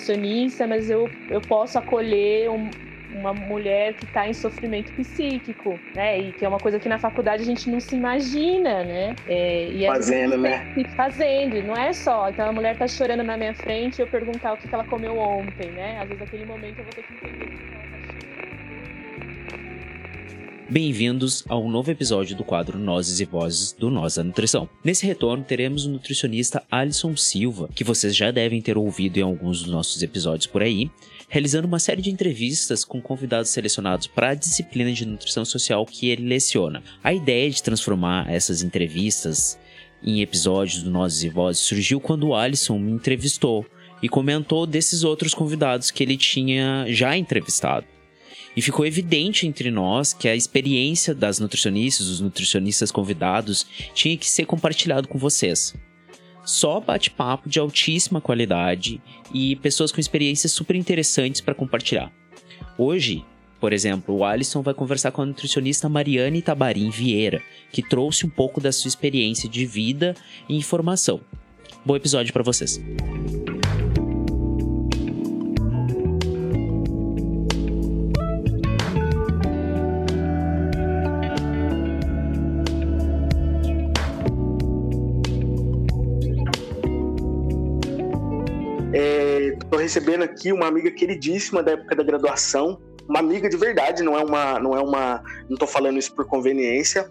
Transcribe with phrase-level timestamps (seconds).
[0.00, 2.70] nutricionista, mas eu, eu posso acolher um,
[3.10, 6.18] uma mulher que está em sofrimento psíquico, né?
[6.18, 9.16] E que é uma coisa que na faculdade a gente não se imagina, né?
[9.26, 10.66] É, e fazendo, né?
[10.96, 12.28] Fazendo, não é só.
[12.28, 15.16] Então a mulher está chorando na minha frente e eu perguntar o que ela comeu
[15.18, 15.98] ontem, né?
[15.98, 17.49] Às vezes naquele momento eu vou ter que entender.
[20.70, 24.68] Bem-vindos ao novo episódio do quadro Nozes e Vozes do Nós da Nutrição.
[24.84, 29.64] Nesse retorno teremos o nutricionista Alisson Silva, que vocês já devem ter ouvido em alguns
[29.64, 30.88] dos nossos episódios por aí,
[31.28, 36.08] realizando uma série de entrevistas com convidados selecionados para a disciplina de nutrição social que
[36.08, 36.84] ele leciona.
[37.02, 39.58] A ideia de transformar essas entrevistas
[40.00, 43.66] em episódios do Nozes e Vozes surgiu quando o Alisson me entrevistou
[44.00, 47.84] e comentou desses outros convidados que ele tinha já entrevistado.
[48.56, 54.28] E ficou evidente entre nós que a experiência das nutricionistas, os nutricionistas convidados, tinha que
[54.28, 55.74] ser compartilhado com vocês.
[56.44, 59.00] Só bate-papo de altíssima qualidade
[59.32, 62.12] e pessoas com experiências super interessantes para compartilhar.
[62.76, 63.24] Hoje,
[63.60, 68.30] por exemplo, o Alisson vai conversar com a nutricionista Mariane Tabarim Vieira, que trouxe um
[68.30, 70.16] pouco da sua experiência de vida
[70.48, 71.20] e informação.
[71.84, 72.80] Bom episódio para vocês.
[89.90, 94.22] Recebendo aqui uma amiga queridíssima da época da graduação, uma amiga de verdade, não é
[94.22, 97.10] uma, não é uma, não tô falando isso por conveniência.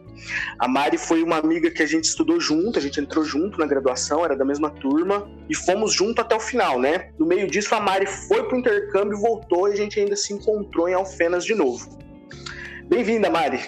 [0.58, 3.66] A Mari foi uma amiga que a gente estudou junto, a gente entrou junto na
[3.66, 7.10] graduação, era da mesma turma e fomos junto até o final, né?
[7.20, 10.88] No meio disso a Mari foi pro intercâmbio, voltou e a gente ainda se encontrou
[10.88, 12.00] em Alfenas de novo.
[12.88, 13.60] Bem-vinda, Mari.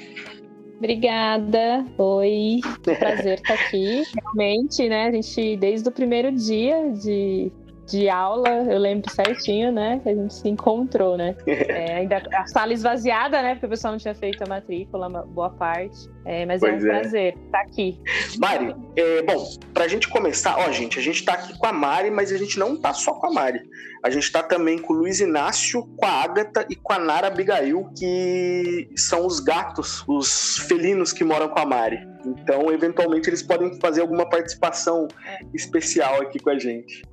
[0.78, 1.86] Obrigada.
[1.98, 2.62] Oi.
[2.98, 4.04] Prazer estar aqui.
[4.16, 5.08] Realmente, né?
[5.08, 7.52] A gente, desde o primeiro dia de
[7.92, 10.00] de aula, eu lembro certinho, né?
[10.02, 11.36] Que a gente se encontrou, né?
[11.72, 13.54] É, ainda a sala esvaziada, né?
[13.54, 16.10] Porque o pessoal não tinha feito a matrícula, boa parte.
[16.26, 17.00] É, mas pois é um é.
[17.00, 18.00] prazer estar aqui.
[18.40, 22.12] Mari, é, bom, pra gente começar, ó, gente, a gente tá aqui com a Mari,
[22.12, 23.62] mas a gente não tá só com a Mari.
[24.04, 27.28] A gente tá também com o Luiz Inácio, com a Agatha e com a Nara
[27.28, 32.00] Abigail, que são os gatos, os felinos que moram com a Mari.
[32.26, 35.08] Então, eventualmente, eles podem fazer alguma participação
[35.54, 37.04] especial aqui com a gente.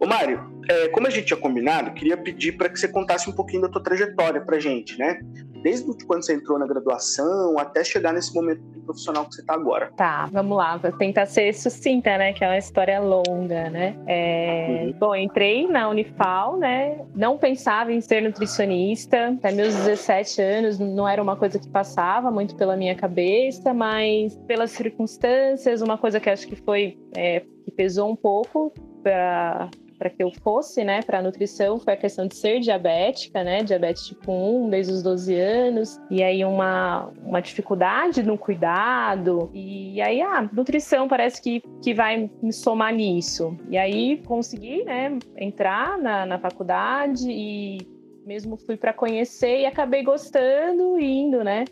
[0.00, 3.32] Ô Mário, é, como a gente tinha combinado, queria pedir para que você contasse um
[3.32, 5.20] pouquinho da tua trajetória pra gente, né?
[5.62, 9.92] Desde quando você entrou na graduação até chegar nesse momento profissional que você está agora.
[9.96, 12.32] Tá, vamos lá, vou tentar ser sucinta, né?
[12.32, 13.96] Que é uma história longa, né?
[14.06, 14.84] É...
[14.86, 14.92] Uhum.
[14.98, 17.04] Bom, entrei na Unifal, né?
[17.14, 19.28] Não pensava em ser nutricionista.
[19.28, 24.36] Até meus 17 anos não era uma coisa que passava muito pela minha cabeça, mas
[24.46, 28.72] pelas circunstâncias, uma coisa que acho que foi é, que pesou um pouco
[29.08, 33.64] para para que eu fosse, né, para nutrição foi a questão de ser diabética, né,
[33.64, 40.00] diabetes tipo 1 desde os 12 anos, e aí uma, uma dificuldade no cuidado, e
[40.00, 43.56] aí a ah, nutrição parece que, que vai me somar nisso.
[43.68, 47.78] E aí consegui, né, entrar na, na faculdade e
[48.24, 51.64] mesmo fui para conhecer e acabei gostando e indo, né,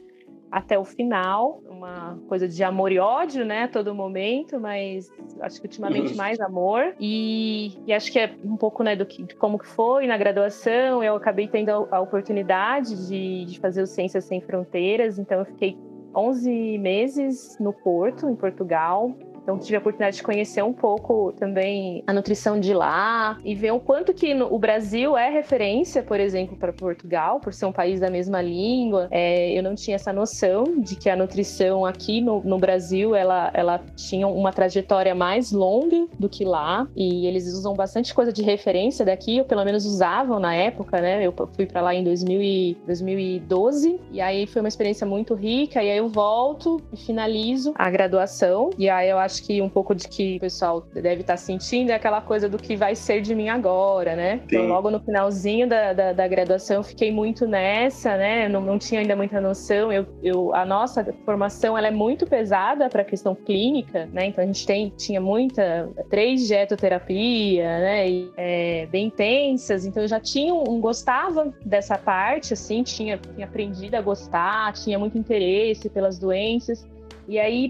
[0.50, 5.60] até o final, uma coisa de amor e ódio, né, a todo momento, mas acho
[5.60, 6.16] que ultimamente uhum.
[6.16, 6.94] mais amor.
[7.00, 10.16] E, e, acho que é um pouco, né, do que, de como que foi na
[10.16, 11.02] graduação.
[11.02, 15.44] Eu acabei tendo a, a oportunidade de, de fazer o Ciências Sem Fronteiras, então eu
[15.44, 15.76] fiquei
[16.14, 19.14] 11 meses no Porto, em Portugal,
[19.46, 23.70] então tive a oportunidade de conhecer um pouco também a nutrição de lá e ver
[23.70, 27.72] o quanto que no, o Brasil é referência, por exemplo, para Portugal, por ser um
[27.72, 29.06] país da mesma língua.
[29.08, 33.48] É, eu não tinha essa noção de que a nutrição aqui no, no Brasil ela,
[33.54, 38.42] ela tinha uma trajetória mais longa do que lá e eles usam bastante coisa de
[38.42, 41.24] referência daqui, ou pelo menos usavam na época, né?
[41.24, 45.80] Eu fui para lá em 2000 e, 2012 e aí foi uma experiência muito rica
[45.84, 49.68] e aí eu volto e finalizo a graduação e aí eu acho acho que um
[49.68, 52.94] pouco de que o pessoal deve estar tá sentindo é aquela coisa do que vai
[52.94, 54.40] ser de mim agora, né?
[54.46, 58.48] Então, logo no finalzinho da, da, da, graduação, eu fiquei muito nessa, né?
[58.48, 59.92] Não, não tinha ainda muita noção.
[59.92, 64.26] Eu, eu, a nossa formação ela é muito pesada para a questão clínica, né?
[64.26, 68.08] Então, a gente tem, tinha muita, três dietoterapia, né?
[68.08, 69.84] E, é, bem intensas.
[69.84, 74.98] Então, eu já tinha um, gostava dessa parte, assim, tinha, tinha aprendido a gostar, tinha
[74.98, 76.86] muito interesse pelas doenças.
[77.28, 77.68] E aí,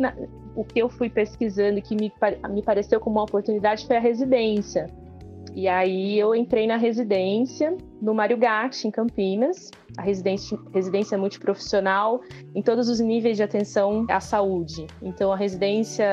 [0.57, 2.13] o que eu fui pesquisando e que me,
[2.51, 4.87] me pareceu como uma oportunidade foi a residência.
[5.55, 12.21] E aí eu entrei na residência no Mário Gatti, em Campinas, a residência, residência multiprofissional
[12.55, 14.87] em todos os níveis de atenção à saúde.
[15.01, 16.05] Então a residência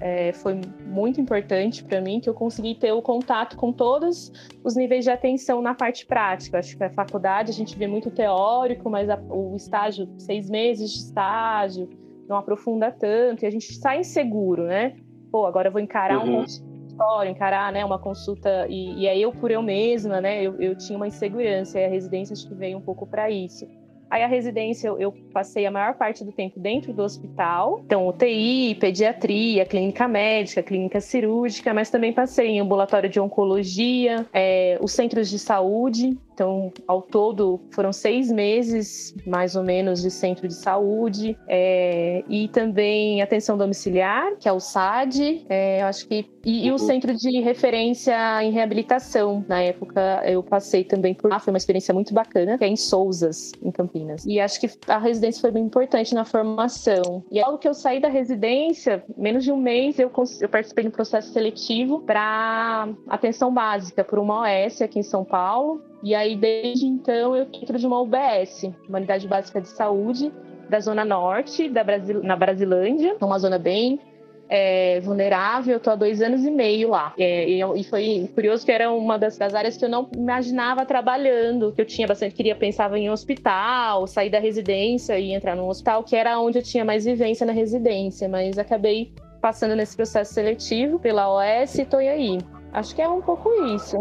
[0.00, 4.32] é, foi muito importante para mim, que eu consegui ter o contato com todos
[4.64, 6.58] os níveis de atenção na parte prática.
[6.58, 10.90] Acho que a faculdade a gente vê muito teórico, mas a, o estágio, seis meses
[10.90, 11.90] de estágio,
[12.32, 14.96] não aprofunda tanto, e a gente sai inseguro, né?
[15.30, 16.38] Pô, agora eu vou encarar uhum.
[16.38, 20.42] um consultório, encarar né, uma consulta, e, e aí eu por eu mesma, né?
[20.42, 23.66] Eu, eu tinha uma insegurança, e a residência acho que veio um pouco para isso.
[24.12, 28.06] Aí a residência eu, eu, passei a maior parte do tempo dentro do hospital, então
[28.06, 34.92] UTI, pediatria, clínica médica, clínica cirúrgica, mas também passei em ambulatório de oncologia, é, os
[34.92, 40.54] centros de saúde, então, ao todo, foram seis meses, mais ou menos, de centro de
[40.54, 46.70] saúde é, e também atenção domiciliar, que é o SAD, é, acho que e, e,
[46.70, 46.78] o uhum.
[46.78, 49.44] centro de referência em reabilitação.
[49.48, 52.76] Na época, eu passei também por lá, foi uma experiência muito bacana, que é em
[52.76, 54.24] Souzas, em Campinas.
[54.26, 57.24] E acho que a residência foi bem importante na formação.
[57.30, 60.88] E algo que eu saí da residência, menos de um mês, eu, eu participei de
[60.88, 65.91] um processo seletivo para atenção básica por uma OS aqui em São Paulo.
[66.02, 70.32] E aí, desde então, eu entro de uma UBS, uma Unidade Básica de Saúde,
[70.68, 74.00] da Zona Norte, da Brasil, na Brasilândia, uma zona bem
[74.48, 75.74] é, vulnerável.
[75.74, 77.14] Eu tô há dois anos e meio lá.
[77.18, 81.72] É, e, foi curioso que era uma das, das, áreas que eu não imaginava trabalhando,
[81.72, 86.02] que eu tinha bastante, queria, pensava em hospital, sair da residência e entrar num hospital,
[86.02, 90.98] que era onde eu tinha mais vivência na residência, mas acabei passando nesse processo seletivo
[90.98, 92.38] pela OS e tô aí.
[92.72, 93.96] Acho que é um pouco isso.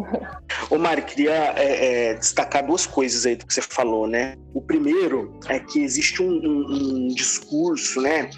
[0.70, 4.38] Ô Mari, queria é, é, destacar duas coisas aí do que você falou, né?
[4.54, 8.30] O primeiro é que existe um, um, um, discurso, né,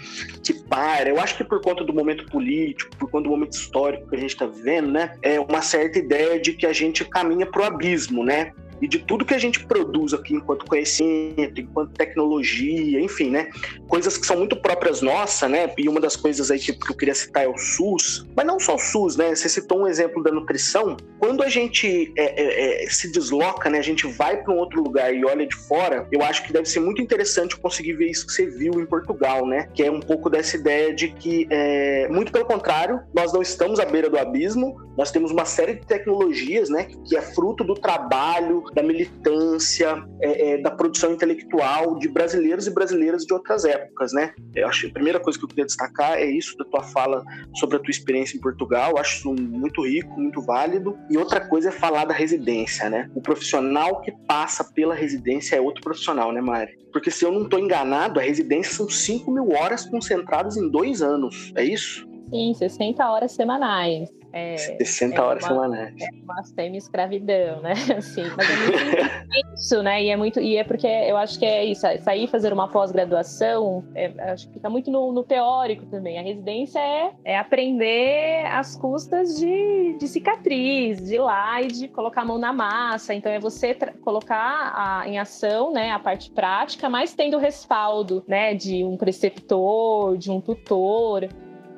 [0.42, 4.08] que para, eu acho que por conta do momento político, por conta do momento histórico
[4.08, 7.46] que a gente está vivendo, né, é uma certa ideia de que a gente caminha
[7.46, 8.52] para o abismo, né?
[8.80, 13.50] E de tudo que a gente produz aqui enquanto conhecimento, enquanto tecnologia, enfim, né?
[13.88, 15.72] Coisas que são muito próprias nossas, né?
[15.76, 18.74] E uma das coisas aí que, eu queria citar é o SUS, mas não só
[18.74, 19.34] o SUS, né?
[19.34, 20.96] Você citou um exemplo da nutrição.
[21.18, 23.78] Quando a gente é, é, é se desloca, né?
[23.78, 26.66] A gente vai para um outro lugar e olha de fora, eu acho que deve
[26.66, 29.68] ser muito interessante conseguir ver isso que você viu em Portugal, né?
[29.74, 33.78] Que é um pouco dessa ideia de que, é, muito pelo contrário, nós não estamos
[33.80, 36.88] à beira do abismo, nós temos uma série de tecnologias, né?
[37.06, 42.70] Que é fruto do trabalho, da militância, é, é, da produção intelectual de brasileiros e
[42.70, 44.32] brasileiras de outras épocas, né?
[44.54, 47.24] Eu acho a primeira coisa que eu queria destacar é isso da tua fala
[47.54, 48.92] sobre a tua experiência em Portugal.
[48.92, 50.96] Eu acho isso muito rico, muito válido.
[51.10, 53.10] E outra coisa é falar da residência, né?
[53.14, 56.78] O profissional que passa pela residência é outro profissional, né, Mari?
[56.92, 61.02] Porque se eu não estou enganado, a residência são 5 mil horas concentradas em dois
[61.02, 61.52] anos.
[61.56, 62.06] É isso?
[62.30, 64.10] Sim, 60 horas semanais.
[64.36, 65.94] É, 60 é horas semanais.
[66.00, 67.74] É uma semi-escravidão, né?
[67.96, 70.02] Assim, mas é muito isso, né?
[70.02, 70.40] E é muito.
[70.40, 74.54] E é porque eu acho que é isso, sair fazer uma pós-graduação, é, acho que
[74.54, 76.18] fica muito no, no, teórico também.
[76.18, 82.22] A residência é, é aprender às custas de, de cicatriz, de lá e de colocar
[82.22, 83.14] a mão na massa.
[83.14, 83.72] Então é você
[84.02, 90.18] colocar a, em ação né, a parte prática, mas tendo respaldo né, de um preceptor,
[90.18, 91.28] de um tutor.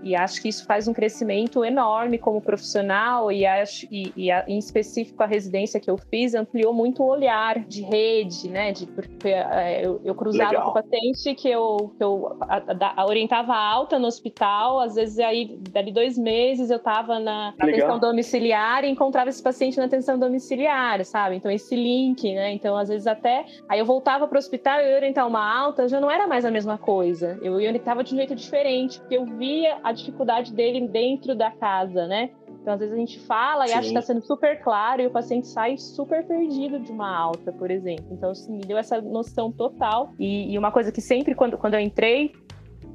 [0.07, 4.45] E acho que isso faz um crescimento enorme como profissional e, acho, e, e a,
[4.47, 8.71] em específico a residência que eu fiz ampliou muito o olhar de rede, né?
[8.71, 10.65] De, porque é, eu, eu cruzava Legal.
[10.65, 15.19] com o paciente que eu, que eu a, a, orientava alta no hospital, às vezes
[15.19, 19.87] aí dali dois meses eu estava na, na atenção domiciliar e encontrava esse paciente na
[19.87, 21.35] atenção domiciliar, sabe?
[21.35, 22.53] Então esse link, né?
[22.53, 25.89] Então às vezes até aí eu voltava para o hospital e eu orientar uma alta
[25.89, 27.37] já não era mais a mesma coisa.
[27.43, 32.07] Eu orientava de um jeito diferente, porque eu via a dificuldade dele dentro da casa,
[32.07, 32.31] né?
[32.61, 33.75] Então, às vezes a gente fala e Sim.
[33.75, 37.53] acha que está sendo super claro e o paciente sai super perdido de uma alta,
[37.53, 38.07] por exemplo.
[38.11, 40.13] Então, assim, me deu essa noção total.
[40.19, 42.33] E, e uma coisa que sempre, quando, quando eu entrei,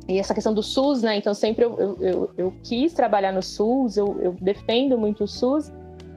[0.09, 1.15] e essa questão do SUS, né?
[1.15, 5.27] Então, sempre eu, eu, eu, eu quis trabalhar no SUS, eu, eu defendo muito o
[5.27, 5.71] SUS,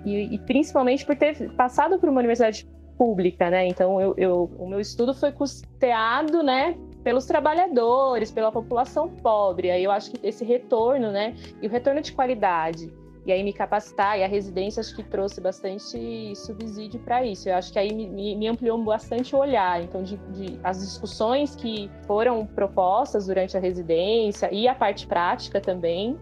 [0.05, 3.69] e, e, principalmente por ter passado por uma universidade pública, né?
[3.69, 9.71] Então, eu, eu, o meu estudo foi custeado, né, pelos trabalhadores, pela população pobre.
[9.71, 12.91] Aí eu acho que esse retorno, né, e o retorno de qualidade,
[13.27, 17.49] e aí me capacitar, e a residência acho que trouxe bastante subsídio para isso.
[17.49, 19.83] Eu acho que aí me, me ampliou bastante o olhar.
[19.83, 25.61] Então, de, de, as discussões que foram propostas durante a residência e a parte prática
[25.61, 26.19] também,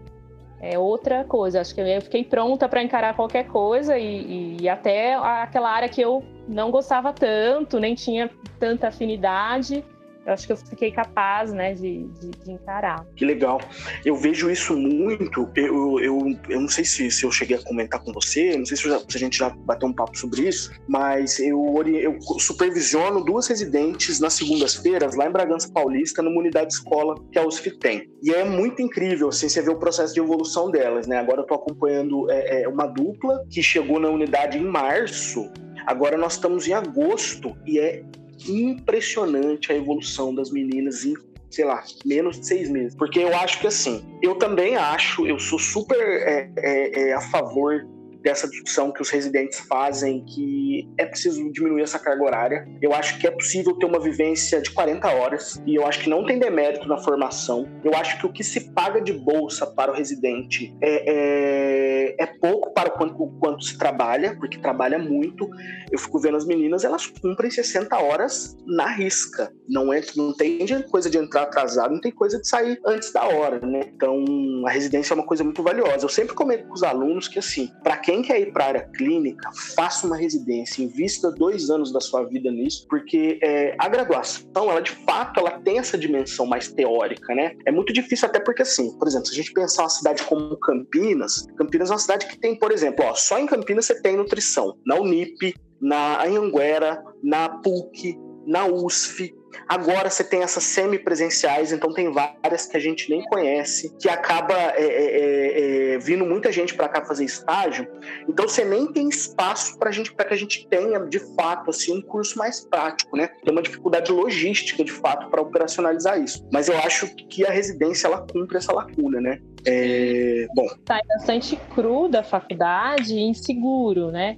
[0.61, 1.59] é outra coisa.
[1.59, 5.99] Acho que eu fiquei pronta para encarar qualquer coisa e, e, até aquela área que
[5.99, 9.83] eu não gostava tanto, nem tinha tanta afinidade,
[10.25, 13.05] eu acho que eu fiquei capaz, né, de, de, de encarar.
[13.15, 13.59] Que legal.
[14.05, 15.49] Eu vejo isso muito.
[15.55, 18.77] Eu, eu, eu não sei se, se eu cheguei a comentar com você, não sei
[18.77, 23.23] se, já, se a gente já bateu um papo sobre isso, mas eu, eu supervisiono
[23.23, 27.77] duas residentes nas segundas-feiras lá em Bragança Paulista, numa unidade de escola que a USF
[27.79, 28.09] tem.
[28.21, 31.17] E é muito incrível, assim, você vê o processo de evolução delas, né?
[31.17, 35.51] Agora eu tô acompanhando é, é, uma dupla que chegou na unidade em março,
[35.85, 38.03] agora nós estamos em agosto e é
[38.47, 41.15] impressionante a evolução das meninas em
[41.53, 42.95] sei lá, menos de seis meses.
[42.95, 47.21] Porque eu acho que assim, eu também acho, eu sou super é, é, é, a
[47.21, 47.87] favor
[48.23, 52.67] dessa discussão que os residentes fazem que é preciso diminuir essa carga horária.
[52.81, 56.09] Eu acho que é possível ter uma vivência de 40 horas e eu acho que
[56.09, 57.67] não tem demérito na formação.
[57.83, 62.25] Eu acho que o que se paga de bolsa para o residente é, é, é
[62.25, 65.49] pouco para o quanto, quanto se trabalha, porque trabalha muito.
[65.91, 69.51] Eu fico vendo as meninas, elas cumprem 60 horas na risca.
[69.67, 73.25] Não é, não tem coisa de entrar atrasado, não tem coisa de sair antes da
[73.25, 73.91] hora, né?
[73.93, 74.23] Então,
[74.65, 76.05] a residência é uma coisa muito valiosa.
[76.05, 78.67] Eu sempre comento com os alunos que assim, para quem quem quer ir para a
[78.67, 83.89] área clínica, faça uma residência, invista dois anos da sua vida nisso, porque é, a
[83.89, 87.55] graduação, ela de fato, ela tem essa dimensão mais teórica, né?
[87.65, 90.55] É muito difícil até porque, assim, por exemplo, se a gente pensar uma cidade como
[90.57, 94.15] Campinas, Campinas é uma cidade que tem, por exemplo, ó, só em Campinas você tem
[94.15, 98.15] nutrição, na Unip, na Anhanguera, na PUC,
[98.45, 99.33] na USF,
[99.67, 104.53] Agora você tem essas semi-presenciais, então tem várias que a gente nem conhece, que acaba
[104.53, 107.87] é, é, é, é vindo muita gente para cá fazer estágio.
[108.27, 111.97] Então você nem tem espaço para gente, para que a gente tenha de fato assim
[111.97, 113.27] um curso mais prático, né?
[113.43, 116.45] Tem uma dificuldade logística de fato para operacionalizar isso.
[116.51, 119.39] Mas eu acho que a residência ela cumpre essa lacuna, né?
[119.65, 120.67] É, bom.
[120.85, 124.37] Sai bastante cru da faculdade e inseguro, né?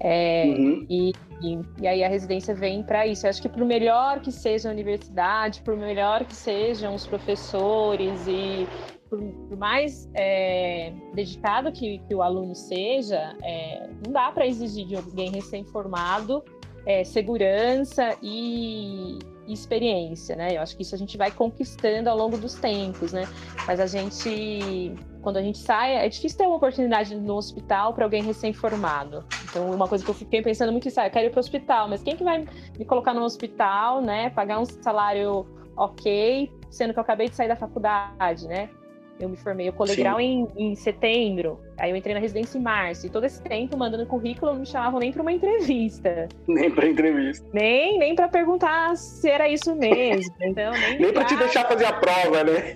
[0.00, 0.86] É, uhum.
[0.90, 3.26] e, e, e, aí a residência vem para isso.
[3.26, 8.26] Eu acho que por melhor que seja a universidade, por melhor que sejam os professores
[8.26, 8.66] e
[9.08, 14.86] por, por mais é, dedicado que, que, o aluno seja, é, não dá para exigir
[14.86, 16.42] de alguém recém-formado
[16.86, 20.56] é, segurança e, e experiência, né?
[20.56, 23.26] Eu acho que isso a gente vai conquistando ao longo dos tempos, né?
[23.66, 28.04] Mas a gente, quando a gente sai, é difícil ter uma oportunidade no hospital para
[28.04, 29.24] alguém recém-formado.
[29.48, 31.88] Então, uma coisa que eu fiquei pensando muito é, eu quero ir para o hospital,
[31.88, 32.46] mas quem que vai
[32.78, 34.30] me colocar no hospital, né?
[34.30, 38.68] Pagar um salário ok, sendo que eu acabei de sair da faculdade, né?
[39.18, 43.06] Eu me formei, eu colegial em, em setembro, aí eu entrei na residência em março,
[43.06, 46.28] e todo esse tempo mandando currículo não me chamavam nem para uma entrevista.
[46.48, 47.46] Nem para entrevista.
[47.52, 50.34] Nem, nem para perguntar se era isso mesmo.
[50.44, 52.74] Então, nem nem para te deixar fazer a prova, né?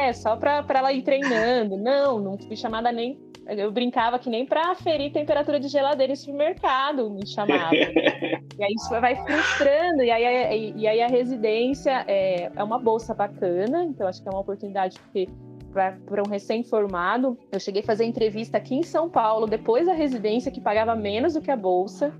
[0.00, 1.76] É, só para ela ir treinando.
[1.76, 3.18] Não, não fui chamada nem.
[3.46, 7.74] Eu brincava que nem para aferir temperatura de geladeira em supermercado me chamava.
[7.74, 10.02] e aí isso vai frustrando.
[10.02, 14.28] E aí, e, e aí a residência é, é uma bolsa bacana, então acho que
[14.28, 15.28] é uma oportunidade porque
[16.06, 17.38] para um recém-formado.
[17.52, 21.34] Eu cheguei a fazer entrevista aqui em São Paulo, depois da residência, que pagava menos
[21.34, 22.12] do que a bolsa.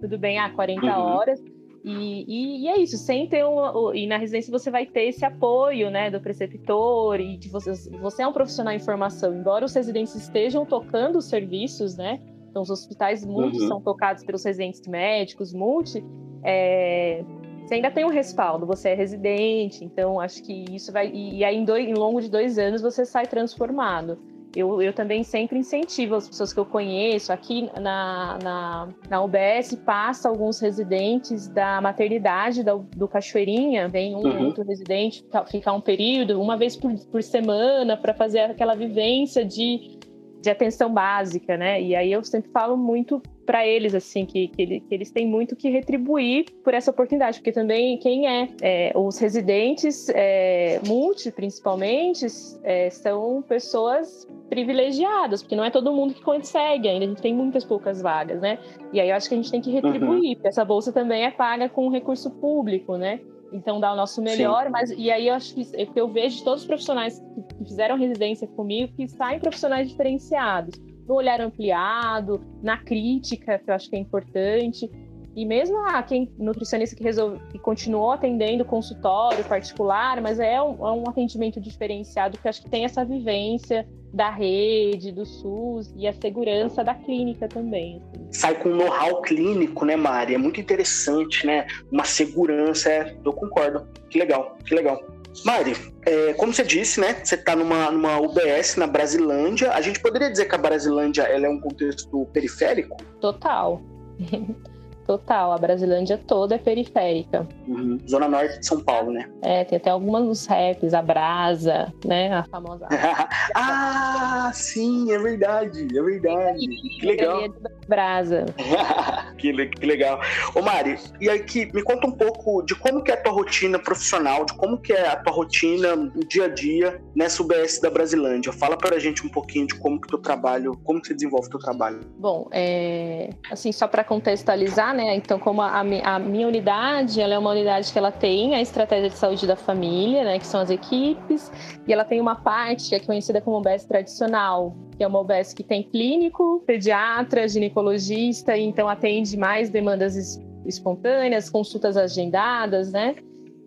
[0.00, 0.90] Tudo bem, ah, 40 uhum.
[0.90, 1.42] horas.
[1.84, 3.94] E, e, e, é isso, sem ter um.
[3.94, 8.22] E na residência você vai ter esse apoio né, do preceptor e de você, você
[8.22, 9.34] é um profissional em formação.
[9.34, 12.20] Embora os residentes estejam tocando os serviços, né?
[12.50, 13.68] Então, os hospitais multi uhum.
[13.68, 16.04] são tocados pelos residentes médicos multi.
[16.44, 17.24] É,
[17.68, 21.10] você ainda tem um respaldo, você é residente, então acho que isso vai.
[21.12, 24.18] E, aí, em, dois, em longo de dois anos, você sai transformado.
[24.56, 27.30] Eu, eu também sempre incentivo as pessoas que eu conheço.
[27.30, 34.20] Aqui na, na, na UBS passa alguns residentes da maternidade do, do Cachoeirinha, vem um
[34.20, 34.46] uhum.
[34.46, 39.97] outro residente ficar um período, uma vez por, por semana, para fazer aquela vivência de,
[40.40, 41.80] de atenção básica, né?
[41.80, 45.70] E aí eu sempre falo muito para eles, assim, que, que, eles têm muito que
[45.70, 52.26] retribuir por essa oportunidade, porque também quem é, é os residentes é, multi, principalmente,
[52.62, 57.34] é, são pessoas privilegiadas, porque não é todo mundo que consegue ainda, a gente tem
[57.34, 58.58] muitas poucas vagas, né?
[58.92, 60.34] E aí eu acho que a gente tem que retribuir, uhum.
[60.34, 63.20] porque essa bolsa também é paga com recurso público, né?
[63.52, 64.70] Então dá o nosso melhor, Sim.
[64.70, 67.22] mas e aí eu acho que é eu vejo todos os profissionais
[67.56, 73.74] que fizeram residência comigo que saem profissionais diferenciados no olhar ampliado, na crítica, que eu
[73.74, 74.90] acho que é importante.
[75.34, 80.86] E mesmo ah, quem nutricionista que, resolve, que continuou atendendo consultório particular, mas é um,
[80.86, 86.06] é um atendimento diferenciado que acho que tem essa vivência da rede, do SUS e
[86.06, 88.02] a segurança da clínica também.
[88.14, 88.26] Assim.
[88.30, 90.34] Sai com um know-how clínico, né, Mari?
[90.34, 91.66] É muito interessante, né?
[91.90, 93.86] Uma segurança, é, eu concordo.
[94.10, 95.00] Que legal, que legal.
[95.44, 97.20] Mari, é, como você disse, né?
[97.22, 99.72] Você está numa, numa UBS na Brasilândia.
[99.72, 102.96] A gente poderia dizer que a Brasilândia ela é um contexto periférico?
[103.20, 103.80] Total.
[105.08, 105.52] total.
[105.52, 107.48] A Brasilândia toda é periférica.
[107.66, 107.98] Uhum.
[108.06, 109.26] Zona Norte de São Paulo, né?
[109.40, 112.30] É, tem até algumas dos raps, a Brasa, né?
[112.34, 112.86] A famosa.
[113.56, 116.66] ah, sim, é verdade, é verdade.
[117.00, 117.48] Que legal.
[117.88, 118.44] Brasa.
[119.38, 120.20] que, que legal.
[120.54, 123.78] Ô Mari, e aqui, me conta um pouco de como que é a tua rotina
[123.78, 127.88] profissional, de como que é a tua rotina, o dia a dia nessa UBS da
[127.88, 128.52] Brasilândia.
[128.52, 131.50] Fala pra gente um pouquinho de como que tu trabalho, como que você desenvolve o
[131.50, 132.00] teu trabalho.
[132.18, 135.14] Bom, é, assim, só para contextualizar, né?
[135.14, 139.08] Então, como a, a, minha unidade, ela é uma unidade que ela tem a estratégia
[139.08, 140.38] de saúde da família, né?
[140.40, 141.52] Que são as equipes,
[141.86, 145.54] e ela tem uma parte que é conhecida como UBS tradicional, que é uma UBS
[145.54, 153.14] que tem clínico, pediatra, ginecologista, e então atende mais demandas espontâneas, consultas agendadas, né?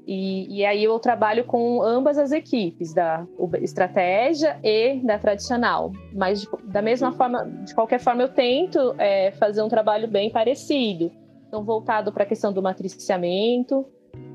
[0.06, 3.26] E, e, aí eu trabalho com ambas as equipes, da
[3.62, 5.92] estratégia e da tradicional.
[6.12, 10.30] Mas de, da mesma forma, de qualquer forma, eu tento é, fazer um trabalho bem
[10.30, 11.12] parecido.
[11.52, 13.86] Então, voltado para a questão do matriciamento.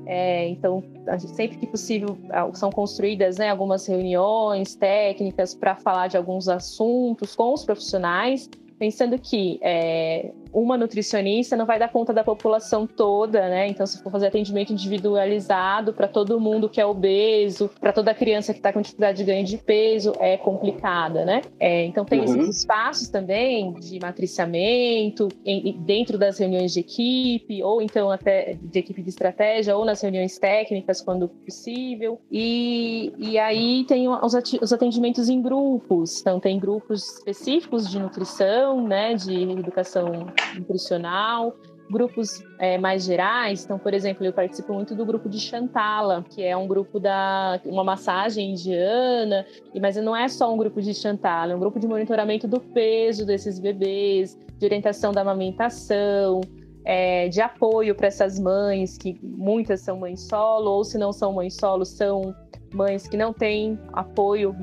[0.05, 0.83] É, então,
[1.17, 2.15] gente, sempre que possível,
[2.53, 8.47] são construídas né, algumas reuniões técnicas para falar de alguns assuntos com os profissionais,
[8.77, 13.67] pensando que é, uma nutricionista não vai dar conta da população toda, né?
[13.67, 18.53] Então, se for fazer atendimento individualizado para todo mundo que é obeso, para toda criança
[18.53, 21.41] que está com dificuldade de ganho de peso, é complicada, né?
[21.59, 22.25] É, então, tem uhum.
[22.25, 28.79] esses espaços também de matriciamento em, dentro das reuniões de equipe, ou então até de
[28.79, 32.19] equipe de estratégia, ou nas reuniões técnicas, quando possível.
[32.31, 36.21] E, e aí tem os atendimentos em grupos.
[36.21, 39.13] Então, tem grupos específicos de nutrição, né?
[39.13, 41.55] De educação nutricional,
[41.89, 43.63] grupos é, mais gerais.
[43.63, 47.59] Então, por exemplo, eu participo muito do grupo de Chantala, que é um grupo da
[47.65, 49.45] uma massagem indiana,
[49.79, 53.25] mas não é só um grupo de Chantala, é um grupo de monitoramento do peso
[53.25, 56.41] desses bebês, de orientação da amamentação,
[56.83, 61.33] é, de apoio para essas mães, que muitas são mães solo, ou se não são
[61.33, 62.35] mães solo, são
[62.73, 64.55] mães que não têm apoio,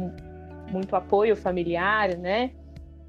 [0.71, 2.51] muito apoio familiar, né?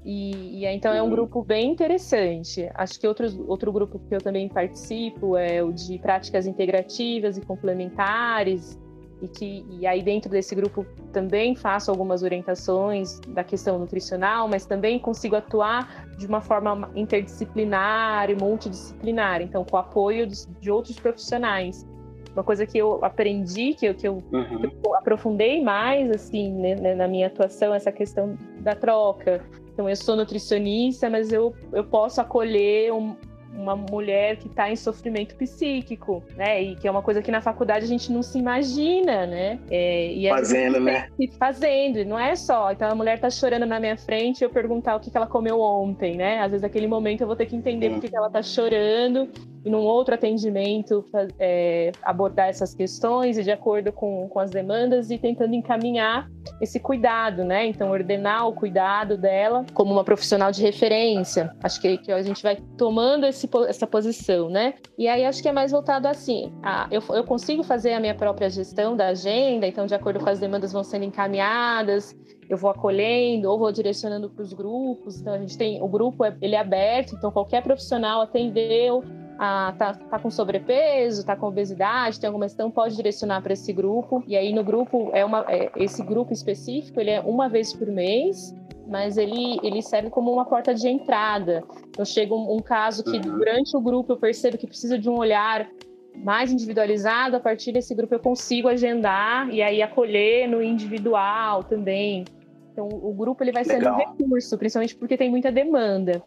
[0.06, 1.10] E, e, então é um uhum.
[1.10, 2.70] grupo bem interessante.
[2.74, 7.40] Acho que outros, outro grupo que eu também participo é o de práticas integrativas e
[7.40, 8.78] complementares,
[9.20, 14.64] e que e aí dentro desse grupo também faço algumas orientações da questão nutricional, mas
[14.64, 20.70] também consigo atuar de uma forma interdisciplinar e multidisciplinar, então com o apoio de, de
[20.70, 21.84] outros profissionais.
[22.32, 24.60] Uma coisa que eu aprendi, que eu, que eu, uhum.
[24.60, 29.42] que eu aprofundei mais assim né, na minha atuação, essa questão da troca,
[29.76, 33.14] então, eu sou nutricionista, mas eu, eu posso acolher um,
[33.52, 36.62] uma mulher que está em sofrimento psíquico, né?
[36.62, 39.60] E que é uma coisa que na faculdade a gente não se imagina, né?
[39.70, 41.10] É, e fazendo, né?
[41.38, 42.72] Fazendo, não é só.
[42.72, 45.26] Então a mulher está chorando na minha frente e eu perguntar o que, que ela
[45.26, 46.40] comeu ontem, né?
[46.40, 49.28] Às vezes naquele momento eu vou ter que entender por que ela está chorando
[49.66, 51.04] e num outro atendimento
[51.40, 56.78] é, abordar essas questões e de acordo com, com as demandas e tentando encaminhar esse
[56.78, 57.66] cuidado, né?
[57.66, 61.52] Então, ordenar o cuidado dela como uma profissional de referência.
[61.64, 64.74] Acho que, que a gente vai tomando esse, essa posição, né?
[64.96, 68.14] E aí acho que é mais voltado assim: a, eu, eu consigo fazer a minha
[68.14, 72.14] própria gestão da agenda, então, de acordo com as demandas, vão sendo encaminhadas
[72.48, 75.20] eu vou acolhendo ou vou direcionando para os grupos.
[75.20, 79.02] Então a gente tem o grupo é, ele é aberto, então qualquer profissional atendeu
[79.38, 83.72] ah, tá, tá com sobrepeso, tá com obesidade, tem alguma questão, pode direcionar para esse
[83.72, 84.22] grupo.
[84.26, 87.86] E aí no grupo é uma é, esse grupo específico, ele é uma vez por
[87.88, 88.54] mês,
[88.86, 91.62] mas ele ele serve como uma porta de entrada.
[91.88, 93.38] Então chega um, um caso que uhum.
[93.38, 95.68] durante o grupo eu percebo que precisa de um olhar
[96.14, 102.24] mais individualizado, a partir desse grupo eu consigo agendar e aí acolher no individual também.
[102.72, 103.80] Então o grupo ele vai Legal.
[103.80, 106.22] sendo um recurso, principalmente porque tem muita demanda.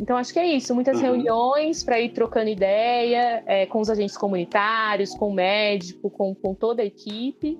[0.00, 0.74] Então, acho que é isso.
[0.74, 1.02] Muitas uhum.
[1.02, 6.54] reuniões para ir trocando ideia é, com os agentes comunitários, com o médico, com, com
[6.54, 7.58] toda a equipe.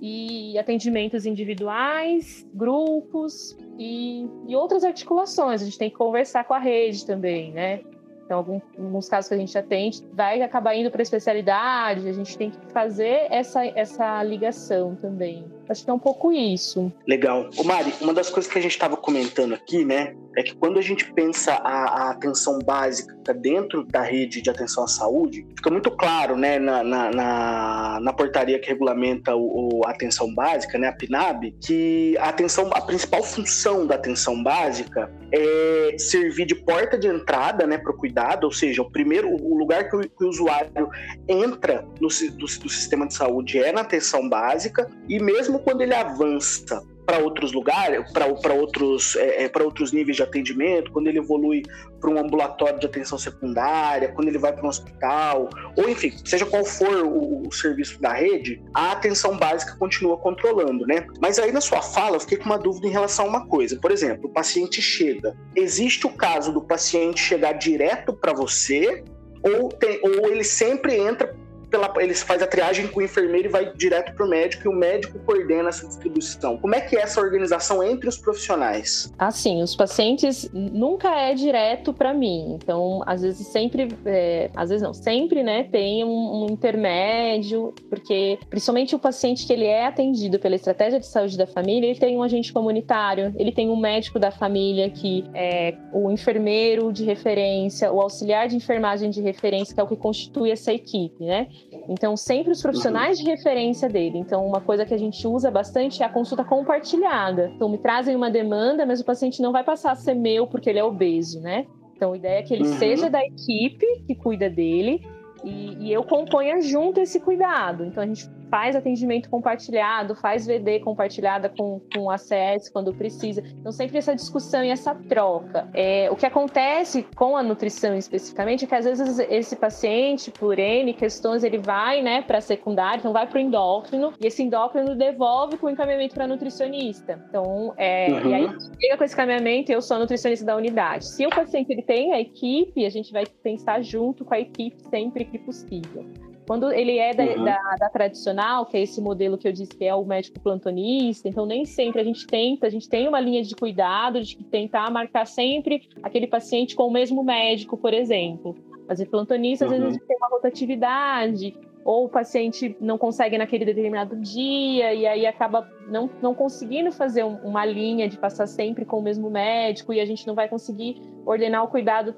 [0.00, 5.60] E atendimentos individuais, grupos e, e outras articulações.
[5.60, 7.80] A gente tem que conversar com a rede também, né?
[8.24, 12.36] Então, algum, alguns casos que a gente atende, vai acabar indo para especialidade, a gente
[12.36, 15.46] tem que fazer essa, essa ligação também.
[15.68, 16.90] Acho que é um pouco isso.
[17.06, 17.50] Legal.
[17.56, 20.78] Ô Mari, uma das coisas que a gente estava comentando aqui, né, é que quando
[20.78, 25.68] a gente pensa a, a, atenção básica dentro da rede de atenção à saúde, fica
[25.68, 30.78] muito claro, né, na, na, na, na portaria que regulamenta o, o, a atenção básica,
[30.78, 36.54] né, a PNAB, que a atenção, a principal função da atenção básica é servir de
[36.54, 40.00] porta de entrada, né, para o cuidado, ou seja, o primeiro, o lugar que o,
[40.00, 40.88] que o usuário
[41.28, 45.94] entra no, do, do sistema de saúde é na atenção básica e mesmo quando ele
[45.94, 51.62] avança para outros lugares, para outros, é, é outros níveis de atendimento, quando ele evolui
[51.98, 56.44] para um ambulatório de atenção secundária, quando ele vai para um hospital, ou enfim, seja
[56.44, 61.06] qual for o, o, serviço da rede, a atenção básica continua controlando, né?
[61.18, 63.78] Mas aí na sua fala eu fiquei com uma dúvida em relação a uma coisa.
[63.80, 65.34] Por exemplo, o paciente chega.
[65.56, 69.02] Existe o caso do paciente chegar direto para você
[69.42, 71.34] ou, tem, ou ele sempre entra
[71.70, 74.68] pela, eles faz a triagem com o enfermeiro e vai direto para o médico e
[74.68, 76.56] o médico coordena essa distribuição.
[76.58, 79.12] Como é que é essa organização entre os profissionais?
[79.18, 82.54] Assim, os pacientes nunca é direto para mim.
[82.54, 88.38] Então, às vezes sempre, é, às vezes não, sempre, né, tem um, um, intermédio, porque
[88.48, 92.16] principalmente o paciente que ele é atendido pela estratégia de saúde da família, ele tem
[92.16, 97.92] um agente comunitário, ele tem um médico da família que é o enfermeiro de referência,
[97.92, 101.48] o auxiliar de enfermagem de referência, que é o que constitui essa equipe, né?
[101.88, 104.18] Então, sempre os profissionais de referência dele.
[104.18, 107.50] Então, uma coisa que a gente usa bastante é a consulta compartilhada.
[107.54, 110.68] Então, me trazem uma demanda, mas o paciente não vai passar a ser meu porque
[110.70, 111.66] ele é obeso, né?
[111.96, 112.78] Então, a ideia é que ele uhum.
[112.78, 115.02] seja da equipe que cuida dele
[115.44, 117.84] e, e, eu componha junto esse cuidado.
[117.84, 123.42] Então, a gente faz atendimento compartilhado, faz VD compartilhada com, com ACS quando precisa.
[123.60, 125.68] Então, sempre essa discussão e essa troca.
[125.74, 130.58] É, o que acontece com a nutrição especificamente é que às vezes esse paciente, por
[130.58, 134.42] N questões, ele vai né, para a secundária, então vai para o endócrino, e esse
[134.42, 137.22] endócrino devolve com encaminhamento para nutricionista.
[137.28, 138.30] Então, é, uhum.
[138.30, 138.48] e aí
[138.80, 141.06] chega com esse encaminhamento, eu sou nutricionista da unidade.
[141.06, 144.80] Se o paciente ele tem a equipe, a gente vai pensar junto com a equipe
[144.88, 146.04] sempre que possível.
[146.46, 147.44] Quando ele é da, uhum.
[147.44, 151.28] da, da, tradicional, que é esse modelo que eu disse que é o médico plantonista,
[151.28, 154.90] então nem sempre a gente tenta, a gente tem uma linha de cuidado de tentar
[154.90, 158.56] marcar sempre aquele paciente com o mesmo médico, por exemplo.
[158.88, 159.72] Mas o plantonista, uhum.
[159.72, 159.94] às vezes, a uhum.
[159.94, 165.66] gente tem uma rotatividade, ou o paciente não consegue naquele determinado dia e aí acaba
[165.88, 170.04] não, não conseguindo fazer uma linha de passar sempre com o mesmo médico e a
[170.04, 172.14] gente não vai conseguir ordenar o cuidado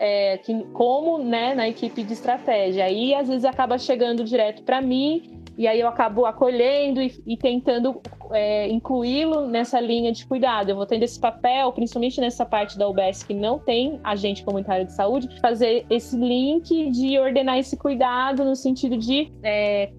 [0.00, 2.86] é, que, como né, na equipe de estratégia.
[2.86, 7.36] Aí às vezes acaba chegando direto para mim e aí eu acabo acolhendo e, e
[7.36, 8.00] tentando
[8.32, 10.70] é, incluí-lo nessa linha de cuidado.
[10.70, 14.86] Eu vou tendo esse papel, principalmente nessa parte da UBS que não tem agente comunitário
[14.86, 19.92] de saúde, fazer esse link de ordenar esse cuidado no sentido de é,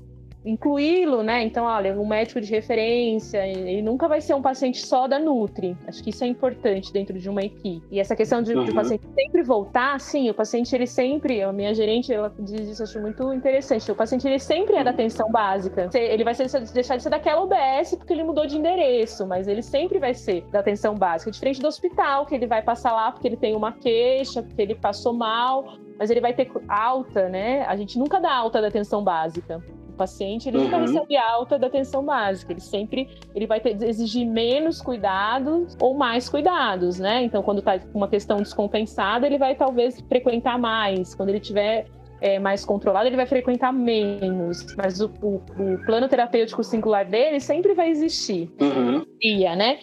[0.43, 1.43] incluí-lo, né?
[1.43, 5.77] Então, olha, um médico de referência, ele nunca vai ser um paciente só da Nutri.
[5.87, 7.81] Acho que isso é importante dentro de uma equipe.
[7.91, 8.65] E essa questão de, uhum.
[8.65, 12.67] de o paciente sempre voltar, sim, o paciente ele sempre, a minha gerente, ela diz
[12.67, 13.91] isso, acho muito interessante.
[13.91, 15.89] O paciente ele sempre é da atenção básica.
[15.93, 19.61] Ele vai ser, deixar de ser daquela UBS porque ele mudou de endereço, mas ele
[19.61, 23.27] sempre vai ser da atenção básica, diferente do hospital, que ele vai passar lá porque
[23.27, 27.63] ele tem uma queixa, porque ele passou mal, mas ele vai ter alta, né?
[27.65, 29.61] A gente nunca dá alta da atenção básica
[30.01, 30.63] paciente ele uhum.
[30.63, 35.93] nunca recebe alta da atenção básica, ele sempre ele vai ter, exigir menos cuidados ou
[35.93, 37.23] mais cuidados, né?
[37.23, 41.13] Então, quando está com uma questão descompensada, ele vai talvez frequentar mais.
[41.13, 41.85] Quando ele tiver
[42.21, 44.65] é, mais controlado, ele vai frequentar menos.
[44.77, 48.49] Mas o, o, o, plano terapêutico singular dele sempre vai existir.
[48.61, 49.03] Uhum.
[49.21, 49.79] Ia, né?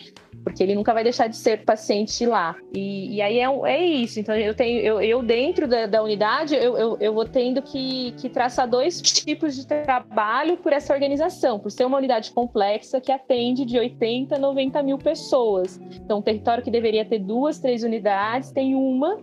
[0.49, 2.57] porque ele nunca vai deixar de ser paciente lá.
[2.75, 4.19] E, e aí é, é, isso.
[4.21, 8.13] Então eu tenho, eu, eu dentro da, da unidade, eu, eu, eu, vou tendo que,
[8.13, 13.13] que traçar dois tipos de trabalho por essa organização, por ser uma unidade complexa que
[13.13, 15.79] atende de 80 a 90 mil pessoas.
[15.93, 19.19] Então, um território que deveria ter duas, três unidades, tem uma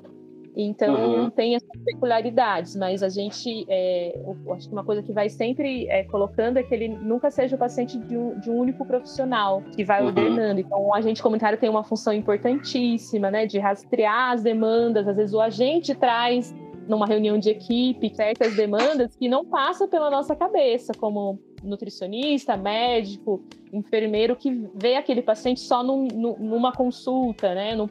[0.55, 1.29] então, uhum.
[1.29, 4.17] tem essas peculiaridades, mas a gente, é,
[4.53, 7.59] acho que uma coisa que vai sempre é, colocando é que ele nunca seja o
[7.59, 10.07] paciente de um, de um único profissional que vai uhum.
[10.07, 10.61] ordenando.
[10.61, 15.07] Então, o agente comunitário tem uma função importantíssima, né, de rastrear as demandas.
[15.07, 16.55] Às vezes, o agente traz
[16.87, 23.43] numa reunião de equipe certas demandas que não passa pela nossa cabeça, como nutricionista, médico,
[23.73, 27.89] enfermeiro que vê aquele paciente só num, numa consulta, né, num,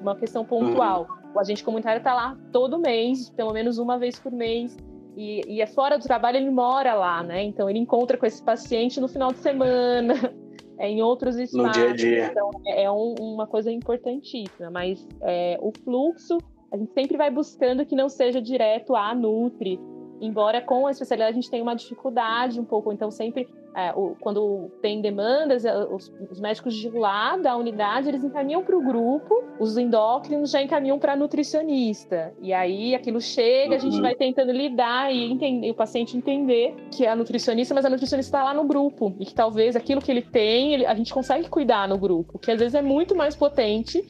[0.00, 1.08] uma questão pontual.
[1.08, 1.23] Uhum.
[1.34, 4.76] O agente comunitário está lá todo mês, pelo menos uma vez por mês.
[5.16, 7.42] E, e é fora do trabalho, ele mora lá, né?
[7.42, 10.14] Então ele encontra com esse paciente no final de semana,
[10.78, 11.66] é, em outros espaços.
[11.66, 12.26] No dia a dia.
[12.26, 14.70] Então é um, uma coisa importantíssima.
[14.70, 16.38] Mas é, o fluxo,
[16.72, 19.80] a gente sempre vai buscando que não seja direto a Nutri,
[20.20, 24.14] embora com a especialidade a gente tenha uma dificuldade um pouco, então sempre é, o,
[24.20, 28.82] quando tem demandas, é, os, os, médicos de lá da unidade eles encaminham para o
[28.82, 33.76] grupo, os endócrinos já encaminham para nutricionista e aí aquilo chega, uhum.
[33.76, 34.02] a gente uhum.
[34.02, 38.36] vai tentando lidar e entender o paciente entender que é a nutricionista, mas a nutricionista
[38.36, 41.48] está lá no grupo e que talvez aquilo que ele tem ele, a gente consegue
[41.48, 44.04] cuidar no grupo, que às vezes é muito mais potente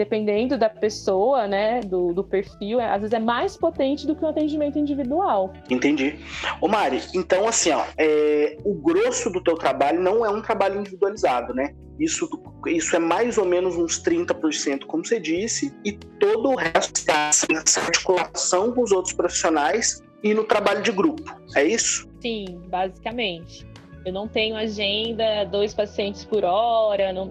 [0.00, 4.24] dependendo da pessoa, né, do, do perfil, é, às vezes é mais potente do que
[4.24, 5.52] um atendimento individual.
[5.68, 6.18] Entendi.
[6.58, 10.80] Ô Mari, então assim, ó, é, o grosso do teu trabalho não é um trabalho
[10.80, 11.74] individualizado, né?
[11.98, 12.26] Isso,
[12.66, 17.30] isso é mais ou menos uns 30%, como você disse, e todo o resto está
[17.50, 21.22] nessa articulação com os outros profissionais e no trabalho de grupo.
[21.54, 22.08] É isso?
[22.22, 23.69] Sim, basicamente.
[24.04, 27.30] Eu não tenho agenda, dois pacientes por hora, não,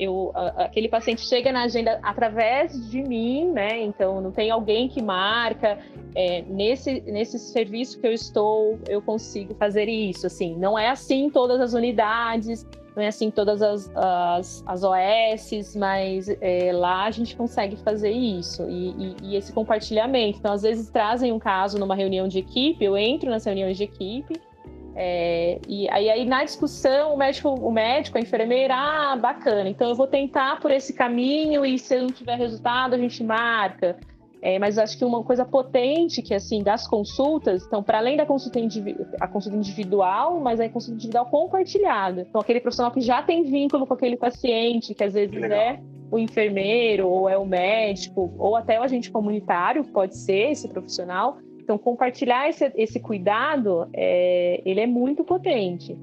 [0.00, 3.82] eu, aquele paciente chega na agenda através de mim, né?
[3.82, 5.78] Então não tem alguém que marca.
[6.14, 10.26] É, nesse, nesse serviço que eu estou, eu consigo fazer isso.
[10.26, 14.82] Assim, não é assim em todas as unidades, não é assim todas as, as, as
[14.82, 18.68] OS, mas é, lá a gente consegue fazer isso.
[18.70, 20.38] E, e, e, esse compartilhamento.
[20.38, 23.84] Então, às vezes trazem um caso numa reunião de equipe, eu entro nas reuniões de
[23.84, 24.40] equipe
[25.02, 29.88] é, e aí, aí, na discussão, o médico, o médico, a enfermeira, ah, bacana, então
[29.88, 33.96] eu vou tentar por esse caminho e se não tiver resultado, a gente marca.
[34.42, 38.26] É, mas acho que uma coisa potente que assim das consultas, então para além da
[38.26, 38.58] consulta,
[39.20, 42.26] a consulta individual, mas a consulta individual compartilhada.
[42.28, 46.18] Então aquele profissional que já tem vínculo com aquele paciente, que às vezes é o
[46.18, 51.38] enfermeiro ou é o médico ou até o agente comunitário, pode ser esse profissional,
[51.70, 55.96] então, compartilhar esse, esse cuidado, é, ele é muito potente.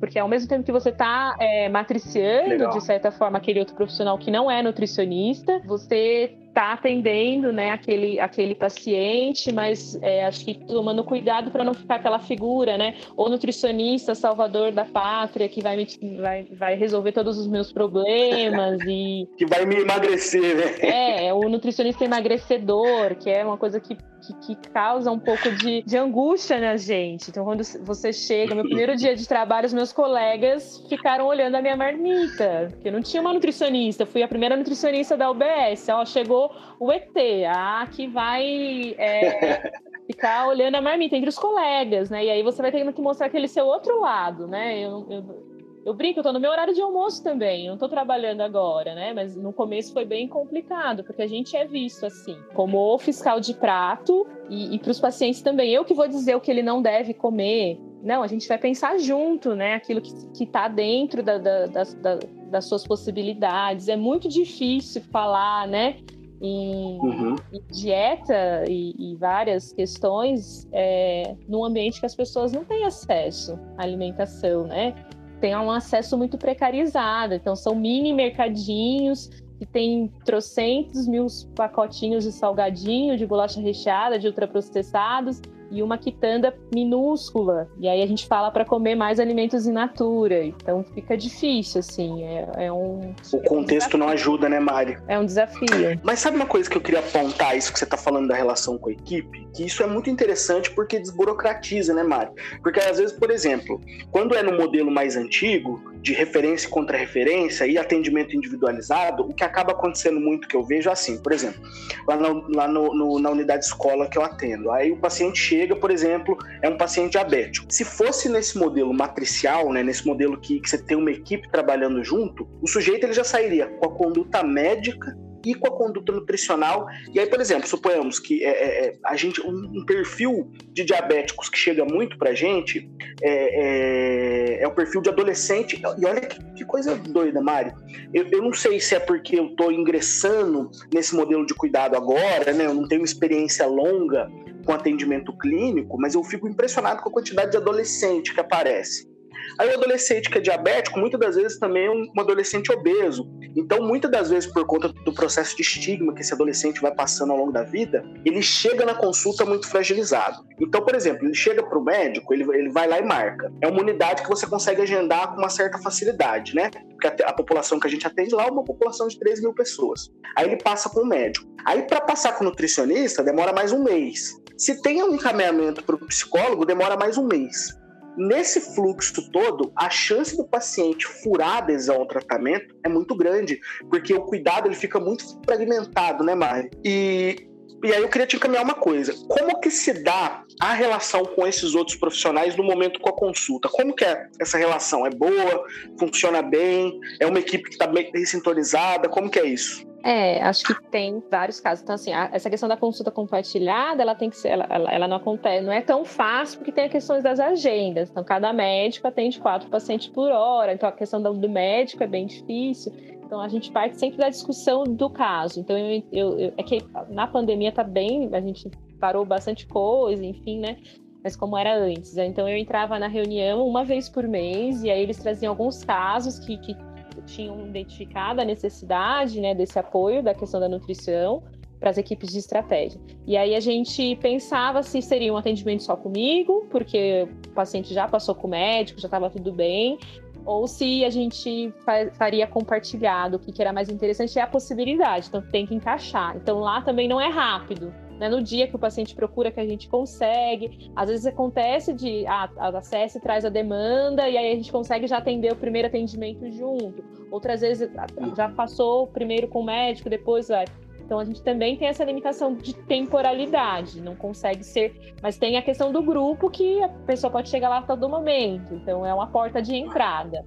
[0.00, 2.70] Porque ao mesmo tempo que você está é, matriciando, Legal.
[2.70, 8.20] de certa forma, aquele outro profissional que não é nutricionista, você está atendendo né, aquele,
[8.20, 12.94] aquele paciente, mas é, acho que tomando cuidado para não ficar aquela figura, né?
[13.16, 15.86] O nutricionista, salvador da pátria, que vai, me,
[16.20, 19.26] vai, vai resolver todos os meus problemas e.
[19.36, 21.26] que vai me emagrecer, né?
[21.26, 25.82] É, o nutricionista emagrecedor, que é uma coisa que, que, que causa um pouco de,
[25.82, 27.30] de angústia na gente.
[27.30, 31.62] Então, quando você chega, meu primeiro dia de trabalho, os meus colegas ficaram olhando a
[31.62, 34.04] minha marmita, porque não tinha uma nutricionista.
[34.04, 35.88] Fui a primeira nutricionista da UBS.
[35.88, 36.41] Ó, chegou
[36.78, 37.16] o ET,
[37.48, 39.72] a que vai é,
[40.06, 42.24] ficar olhando a marmita entre os colegas, né?
[42.24, 44.78] E aí você vai tendo que mostrar aquele seu outro lado, né?
[44.78, 45.52] Eu, eu,
[45.84, 48.94] eu brinco, eu tô no meu horário de almoço também, eu não tô trabalhando agora,
[48.94, 49.12] né?
[49.12, 53.40] Mas no começo foi bem complicado, porque a gente é visto assim, como o fiscal
[53.40, 55.72] de prato e, e para os pacientes também.
[55.72, 57.80] Eu que vou dizer o que ele não deve comer.
[58.02, 59.74] Não, a gente vai pensar junto, né?
[59.74, 62.18] Aquilo que, que tá dentro da, da, da,
[62.50, 63.88] das suas possibilidades.
[63.88, 65.96] É muito difícil falar, né?
[66.42, 67.36] Em, uhum.
[67.52, 73.56] em dieta e, e, várias questões é, num ambiente que as pessoas não têm acesso
[73.78, 74.92] à alimentação, né?
[75.40, 79.28] Tem um acesso muito precarizado, então são mini mercadinhos
[79.58, 85.40] que tem trocentos mil pacotinhos de salgadinho, de bolacha recheada, de ultraprocessados,
[85.72, 87.68] e uma quitanda minúscula.
[87.78, 90.44] E aí a gente fala para comer mais alimentos in natura.
[90.44, 92.22] Então fica difícil, assim.
[92.24, 93.14] É, é um.
[93.32, 94.98] O contexto é um não ajuda, né, Mari?
[95.08, 95.98] É um desafio.
[96.02, 98.76] Mas sabe uma coisa que eu queria apontar, isso que você está falando da relação
[98.78, 99.46] com a equipe?
[99.54, 102.30] Que isso é muito interessante porque desburocratiza, né, Mari?
[102.62, 103.80] Porque às vezes, por exemplo,
[104.10, 109.44] quando é no modelo mais antigo, de referência contra referência e atendimento individualizado, o que
[109.44, 111.62] acaba acontecendo muito que eu vejo é assim, por exemplo,
[112.06, 115.61] lá, no, lá no, no, na unidade escola que eu atendo, aí o paciente chega,
[115.76, 117.66] por exemplo, é um paciente diabético.
[117.68, 122.02] Se fosse nesse modelo matricial, né, nesse modelo que, que você tem uma equipe trabalhando
[122.02, 126.86] junto, o sujeito ele já sairia com a conduta médica e com a conduta nutricional.
[127.12, 130.84] E aí, por exemplo, suponhamos que é, é, é a gente um, um, perfil de
[130.84, 132.88] diabéticos que chega muito pra gente
[133.22, 135.80] é, é, é o perfil de adolescente.
[135.98, 137.74] E olha que, que coisa doida, Mário.
[138.12, 142.52] Eu, eu, não sei se é porque eu tô ingressando nesse modelo de cuidado agora,
[142.52, 142.66] né?
[142.66, 144.30] Eu não tenho experiência longa
[144.64, 149.11] com atendimento clínico, mas eu fico impressionado com a quantidade de adolescente que aparece.
[149.58, 153.30] Aí o adolescente que é diabético, muitas das vezes também é um adolescente obeso.
[153.56, 157.32] Então, muitas das vezes, por conta do processo de estigma que esse adolescente vai passando
[157.32, 160.44] ao longo da vida, ele chega na consulta muito fragilizado.
[160.60, 163.52] Então, por exemplo, ele chega para o médico, ele, ele vai lá e marca.
[163.60, 166.70] É uma unidade que você consegue agendar com uma certa facilidade, né?
[166.70, 169.52] Porque a, a população que a gente atende lá é uma população de 3 mil
[169.52, 170.10] pessoas.
[170.36, 171.46] Aí ele passa com o médico.
[171.64, 174.34] Aí, para passar com o nutricionista, demora mais um mês.
[174.56, 177.76] Se tem um encaminhamento para o psicólogo, demora mais um mês.
[178.16, 184.12] Nesse fluxo todo, a chance do paciente furar adesão ao tratamento é muito grande, porque
[184.12, 186.70] o cuidado ele fica muito fragmentado, né, Mari?
[186.84, 187.48] E,
[187.82, 189.14] e aí eu queria te encaminhar uma coisa.
[189.28, 193.68] Como que se dá a relação com esses outros profissionais no momento com a consulta?
[193.68, 195.06] Como que é essa relação?
[195.06, 195.64] É boa?
[195.98, 196.98] Funciona bem?
[197.18, 199.08] É uma equipe que está bem sintonizada?
[199.08, 199.90] Como que é isso?
[200.04, 201.82] É, acho que tem vários casos.
[201.82, 205.08] Então, assim, a, essa questão da consulta compartilhada, ela tem que ser, ela, ela, ela,
[205.08, 208.10] não acontece, não é tão fácil porque tem as questões das agendas.
[208.10, 210.72] Então, cada médico atende quatro pacientes por hora.
[210.72, 212.92] Então, a questão do, do médico é bem difícil.
[213.32, 215.58] Então a gente parte sempre da discussão do caso.
[215.58, 220.22] Então eu, eu, eu, é que na pandemia tá bem, a gente parou bastante coisa,
[220.22, 220.76] enfim, né?
[221.24, 222.12] Mas como era antes.
[222.12, 222.26] Né?
[222.26, 226.38] Então eu entrava na reunião uma vez por mês e aí eles traziam alguns casos
[226.40, 226.76] que, que
[227.24, 231.42] tinham identificado a necessidade né, desse apoio da questão da nutrição
[231.80, 233.00] para as equipes de estratégia.
[233.26, 238.06] E aí a gente pensava se seria um atendimento só comigo, porque o paciente já
[238.06, 239.98] passou com o médico, já estava tudo bem,
[240.44, 241.72] ou se a gente
[242.14, 246.36] faria compartilhado, o que era mais interessante é a possibilidade, então tem que encaixar.
[246.36, 248.28] Então lá também não é rápido, né?
[248.28, 252.48] No dia que o paciente procura que a gente consegue, às vezes acontece de ah,
[252.56, 256.50] a CS traz a demanda e aí a gente consegue já atender o primeiro atendimento
[256.50, 257.04] junto.
[257.30, 257.90] Outras vezes
[258.36, 260.64] já passou primeiro com o médico, depois vai.
[261.12, 265.62] Então a gente também tem essa limitação de temporalidade, não consegue ser, mas tem a
[265.62, 269.26] questão do grupo que a pessoa pode chegar lá a todo momento, então é uma
[269.26, 270.42] porta de entrada.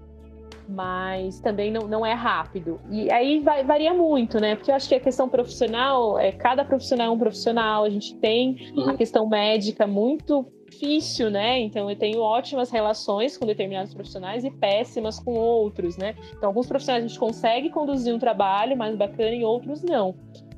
[0.68, 2.82] Mas também não, não é rápido.
[2.90, 4.56] E aí vai, varia muito, né?
[4.56, 8.16] Porque eu acho que a questão profissional, é, cada profissional é um profissional, a gente
[8.16, 8.90] tem uhum.
[8.90, 11.60] a questão médica muito difícil, né?
[11.60, 16.16] Então eu tenho ótimas relações com determinados profissionais e péssimas com outros, né?
[16.36, 20.16] Então alguns profissionais a gente consegue conduzir um trabalho mais bacana e outros não.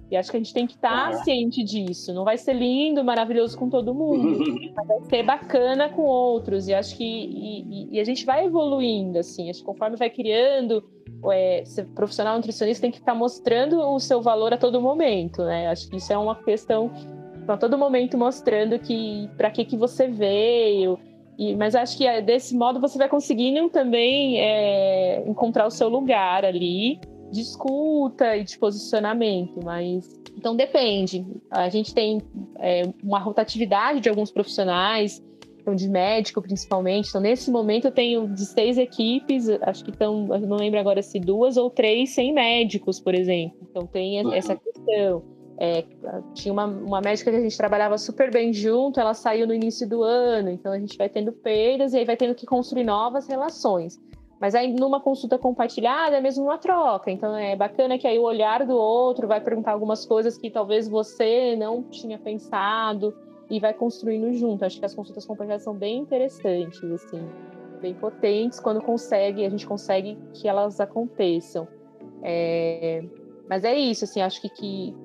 [0.09, 2.13] E acho que a gente tem que estar tá ciente disso.
[2.13, 4.39] Não vai ser lindo, maravilhoso com todo mundo,
[4.75, 6.67] mas vai ser bacana com outros.
[6.67, 9.49] E acho que e, e a gente vai evoluindo, assim.
[9.49, 10.83] Acho que conforme vai criando,
[11.31, 15.43] é, ser profissional nutricionista tem que estar tá mostrando o seu valor a todo momento,
[15.43, 15.67] né?
[15.67, 16.89] Acho que isso é uma questão
[17.45, 20.97] a todo momento mostrando que para que que você veio.
[21.37, 25.89] E, mas acho que é, desse modo você vai conseguindo também é, encontrar o seu
[25.89, 26.99] lugar ali
[27.31, 31.25] de escuta e de posicionamento, mas então depende.
[31.49, 32.21] A gente tem
[32.59, 35.23] é, uma rotatividade de alguns profissionais,
[35.59, 37.09] então de médico principalmente.
[37.09, 41.19] Então nesse momento eu tenho de seis equipes, acho que estão, não lembro agora se
[41.19, 43.57] duas ou três sem médicos, por exemplo.
[43.69, 44.59] Então tem essa uhum.
[44.59, 45.37] questão.
[45.59, 45.83] É,
[46.35, 49.89] tinha uma, uma médica que a gente trabalhava super bem junto, ela saiu no início
[49.89, 53.27] do ano, então a gente vai tendo perdas e aí vai tendo que construir novas
[53.27, 53.99] relações.
[54.39, 57.09] Mas aí numa consulta compartilhada é mesmo uma troca.
[57.09, 60.87] Então é bacana que aí o olhar do outro vai perguntar algumas coisas que talvez
[60.87, 63.15] você não tinha pensado
[63.49, 64.63] e vai construindo junto.
[64.63, 67.21] Acho que as consultas compartilhadas são bem interessantes, assim,
[67.81, 71.67] bem potentes quando consegue, a gente consegue que elas aconteçam.
[72.21, 73.03] É...
[73.49, 74.95] Mas é isso, assim, acho que, que,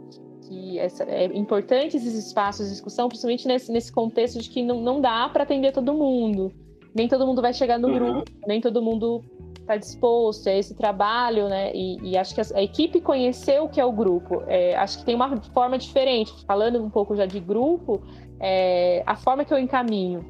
[0.42, 4.80] que essa, é importante esses espaços de discussão, principalmente nesse, nesse contexto de que não,
[4.80, 6.52] não dá para atender todo mundo
[6.94, 7.94] nem todo mundo vai chegar no uhum.
[7.94, 9.22] grupo, nem todo mundo
[9.60, 11.72] está disposto a esse trabalho, né?
[11.74, 14.42] E, e, acho que a, a, equipe conheceu o que é o grupo.
[14.46, 16.32] É, acho que tem uma forma diferente.
[16.46, 18.02] Falando um pouco já de grupo,
[18.40, 20.24] é, a forma que eu encaminho.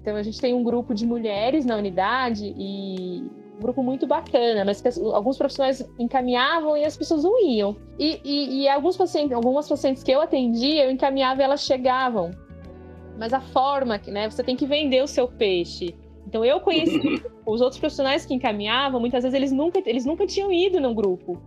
[0.00, 3.24] Então a gente tem um grupo de mulheres na unidade e
[3.56, 7.74] um grupo muito bacana, mas alguns profissionais encaminhavam e as pessoas não iam.
[7.98, 12.32] E, e, e alguns pacientes, algumas pacientes que eu atendia, eu encaminhava e elas chegavam.
[13.18, 14.28] Mas a forma que, né?
[14.28, 15.94] Você tem que vender o seu peixe.
[16.26, 20.52] Então eu conheci os outros profissionais que encaminhavam, muitas vezes eles nunca, eles nunca tinham
[20.52, 21.40] ido num grupo.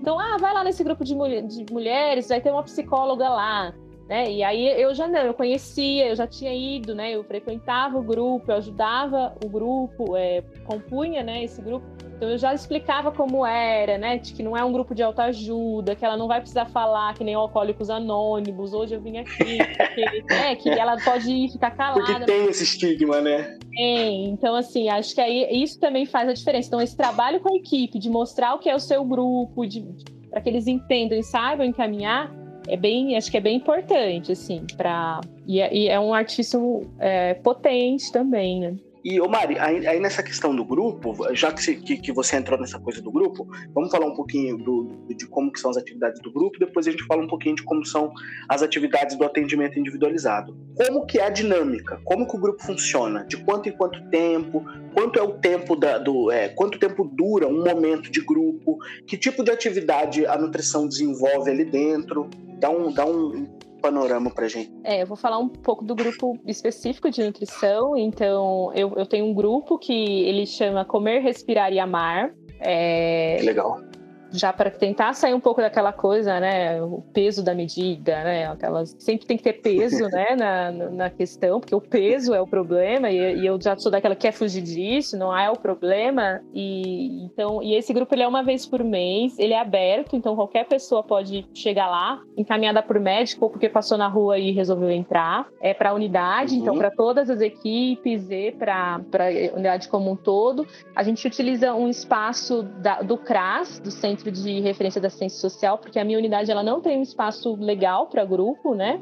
[0.00, 3.74] Então, ah, vai lá nesse grupo de, mulher, de mulheres, vai ter uma psicóloga lá.
[4.08, 4.30] Né?
[4.32, 7.12] E aí eu já não, eu conhecia, eu já tinha ido, né?
[7.12, 11.86] Eu frequentava o grupo, eu ajudava o grupo, é, compunha, né, esse grupo.
[12.20, 14.18] Então eu já explicava como era, né?
[14.18, 17.24] De que não é um grupo de autoajuda, que ela não vai precisar falar que
[17.24, 18.74] nem alcoólicos anônimos.
[18.74, 22.04] Hoje eu vim aqui, porque, né, que ela pode ir ficar calada.
[22.04, 23.58] Porque tem esse estigma, né?
[23.74, 24.28] Tem.
[24.28, 26.68] Então, assim, acho que aí isso também faz a diferença.
[26.68, 29.82] Então, esse trabalho com a equipe, de mostrar o que é o seu grupo, de,
[30.28, 32.30] para que eles entendam e saibam encaminhar,
[32.68, 36.82] é bem, acho que é bem importante, assim, para e, é, e, é um artifício
[36.98, 38.76] é, potente também, né?
[39.02, 42.60] E, ô Mari, aí, aí, nessa questão do grupo, já que, que, que, você entrou
[42.60, 46.20] nessa coisa do grupo, vamos falar um pouquinho do, de como que são as atividades
[46.20, 48.12] do grupo, depois a gente fala um pouquinho de como são
[48.48, 50.54] as atividades do atendimento individualizado.
[50.76, 52.00] Como que é a dinâmica?
[52.04, 53.24] Como que o grupo funciona?
[53.24, 54.64] De quanto em quanto tempo?
[54.92, 56.30] Quanto é o tempo da, do...
[56.30, 58.78] É, quanto tempo dura um momento de grupo?
[59.06, 62.28] Que tipo de atividade a nutrição desenvolve ali dentro?
[62.58, 64.70] Dá um, dá um panorama para gente?
[64.84, 67.96] É, eu vou falar um pouco do grupo específico de nutrição.
[67.96, 72.34] Então, eu, eu tenho um grupo que ele chama Comer, Respirar e Amar.
[72.60, 73.40] É...
[73.42, 73.89] Legal
[74.32, 78.96] já para tentar sair um pouco daquela coisa, né, o peso da medida, né, aquelas
[78.98, 83.10] sempre tem que ter peso, né, na, na questão, porque o peso é o problema
[83.10, 87.24] e, e, eu já sou daquela que quer fugir disso, não é o problema e
[87.24, 90.66] então e esse grupo ele é uma vez por mês, ele é aberto, então qualquer
[90.66, 95.48] pessoa pode chegar lá, encaminhada por médico ou porque passou na rua e resolveu entrar,
[95.60, 96.78] é para a unidade, então, uhum.
[96.78, 101.74] então para todas as equipes e para para unidade como um todo, a gente utiliza
[101.74, 106.04] um espaço da, do CRAS, do Centro centro de referência da ciência social, porque a
[106.04, 109.00] minha unidade ela não tem um espaço legal para grupo, né?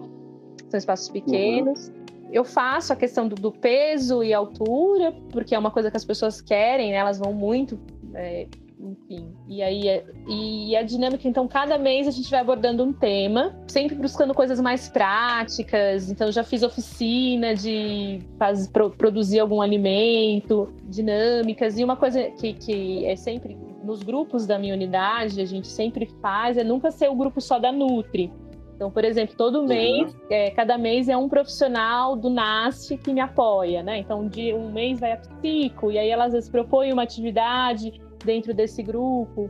[0.68, 1.88] São espaços pequenos.
[1.88, 1.94] Uhum.
[2.30, 6.04] Eu faço a questão do, do, peso e altura, porque é uma coisa que as
[6.04, 6.96] pessoas querem, né?
[6.96, 7.78] Elas vão muito
[8.14, 8.46] é,
[8.80, 9.34] enfim.
[9.48, 13.56] E aí é, e a dinâmica, então, cada mês a gente vai abordando um tema,
[13.66, 16.10] sempre buscando coisas mais práticas.
[16.10, 18.20] Então, já fiz oficina de
[18.96, 23.56] produzir algum alimento, dinâmicas, e uma coisa que, que é sempre
[23.88, 27.58] nos grupos da minha unidade, a gente sempre faz é nunca ser o grupo só
[27.58, 28.30] da Nutri.
[28.76, 29.66] Então, por exemplo, todo uhum.
[29.66, 30.20] mês, uhum.
[30.28, 33.98] é, cada mês é um profissional do NASF que me apoia, né?
[33.98, 37.98] Então, de um mês vai a psico, e aí ela às vezes propõe uma atividade
[38.22, 39.48] dentro desse grupo.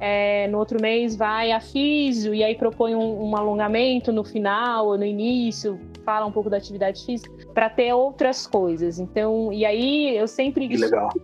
[0.00, 4.86] É, no outro mês vai a físio e aí propõe um, um, alongamento no final
[4.86, 8.98] ou no início, fala um pouco da atividade física, para ter outras coisas.
[8.98, 10.68] Então, e aí eu sempre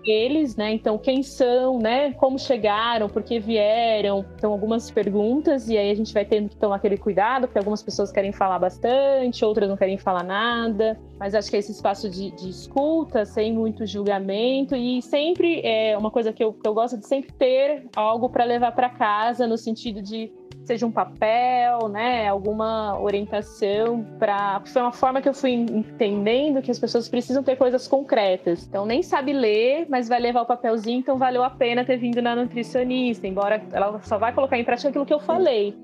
[0.05, 0.73] eles, né?
[0.73, 2.13] Então, quem são, né?
[2.15, 4.25] Como chegaram, por que vieram?
[4.37, 7.83] Então, algumas perguntas, e aí a gente vai tendo que tomar aquele cuidado, porque algumas
[7.83, 10.99] pessoas querem falar bastante, outras não querem falar nada.
[11.19, 15.97] Mas acho que é esse espaço de, de escuta, sem muito julgamento, e sempre é
[15.97, 19.47] uma coisa que eu, que eu gosto de sempre ter algo para levar para casa,
[19.47, 20.33] no sentido de
[20.65, 26.71] seja um papel, né, alguma orientação para foi uma forma que eu fui entendendo que
[26.71, 28.67] as pessoas precisam ter coisas concretas.
[28.67, 32.23] Então nem sabe ler, mas vai levar o papelzinho, então valeu a pena ter vindo
[32.23, 35.77] na nutricionista, embora ela só vai colocar em prática aquilo que eu falei.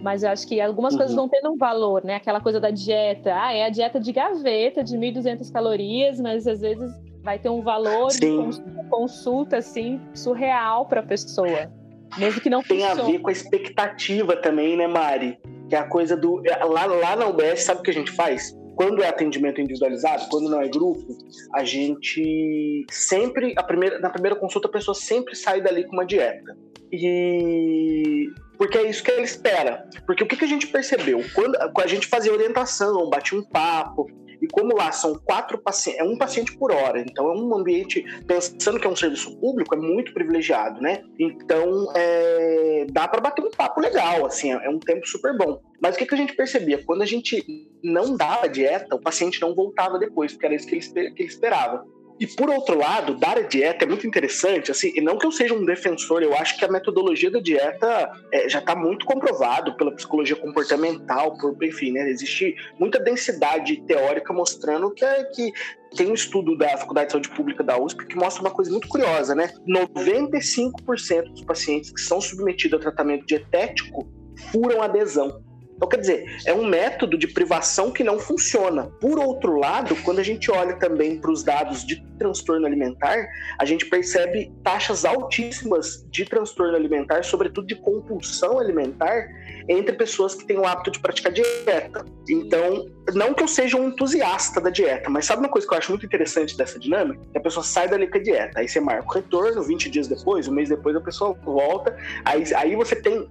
[0.00, 0.98] Mas eu acho que algumas uhum.
[0.98, 2.14] coisas vão tendo um valor, né?
[2.14, 3.34] Aquela coisa da dieta.
[3.34, 6.90] Ah, é a dieta de gaveta, de 1.200 calorias, mas às vezes
[7.22, 8.48] vai ter um valor Sim.
[8.48, 11.70] de consulta, assim, surreal para a pessoa.
[12.18, 13.00] Mesmo que não Tem funcione.
[13.00, 15.38] a ver com a expectativa também, né, Mari?
[15.68, 16.42] Que é a coisa do.
[16.46, 18.56] É, lá, lá na UBS, sabe o que a gente faz?
[18.74, 21.06] Quando é atendimento individualizado, quando não é grupo,
[21.54, 26.06] a gente sempre, a primeira, na primeira consulta, a pessoa sempre sai dali com uma
[26.06, 26.56] dieta.
[26.90, 28.26] E
[28.60, 29.88] porque é isso que ela espera.
[30.04, 31.24] Porque o que, que a gente percebeu?
[31.32, 34.06] Quando a gente fazia orientação, batia um papo,
[34.38, 38.04] e como lá são quatro pacientes, é um paciente por hora, então é um ambiente,
[38.26, 41.02] pensando que é um serviço público, é muito privilegiado, né?
[41.18, 45.62] Então é, dá para bater um papo legal, assim, é um tempo super bom.
[45.80, 46.84] Mas o que, que a gente percebia?
[46.84, 47.42] Quando a gente
[47.82, 51.30] não dava dieta, o paciente não voltava depois, porque era isso que ele, que ele
[51.30, 51.82] esperava.
[52.20, 55.32] E por outro lado, dar a dieta é muito interessante, assim, e não que eu
[55.32, 59.74] seja um defensor, eu acho que a metodologia da dieta é, já está muito comprovado
[59.74, 65.50] pela psicologia comportamental, por, enfim, né, existe muita densidade teórica mostrando que, é, que
[65.96, 68.86] tem um estudo da Faculdade de Saúde Pública da USP que mostra uma coisa muito
[68.86, 69.50] curiosa, né?
[69.66, 74.06] 95% dos pacientes que são submetidos a tratamento dietético
[74.52, 75.42] furam adesão.
[75.80, 78.90] Então, quer dizer, é um método de privação que não funciona.
[79.00, 83.26] Por outro lado, quando a gente olha também para os dados de transtorno alimentar,
[83.58, 89.26] a gente percebe taxas altíssimas de transtorno alimentar, sobretudo de compulsão alimentar,
[89.70, 92.04] entre pessoas que têm o hábito de praticar dieta.
[92.28, 95.78] Então, não que eu seja um entusiasta da dieta, mas sabe uma coisa que eu
[95.78, 97.22] acho muito interessante dessa dinâmica?
[97.32, 100.06] Que a pessoa sai dali com a dieta, aí você marca o retorno, 20 dias
[100.06, 103.26] depois, um mês depois a pessoa volta, aí, aí você tem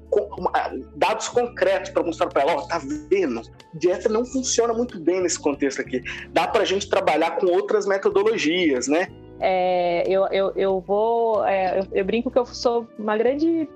[0.95, 2.79] dados concretos para mostrar para ela, ó, oh, tá
[3.09, 3.41] vendo?
[3.73, 6.01] Dieta não funciona muito bem nesse contexto aqui.
[6.31, 9.07] Dá para a gente trabalhar com outras metodologias, né?
[9.39, 11.45] É, eu, eu, eu vou.
[11.45, 13.69] É, eu, eu, brinco que eu sou uma grande.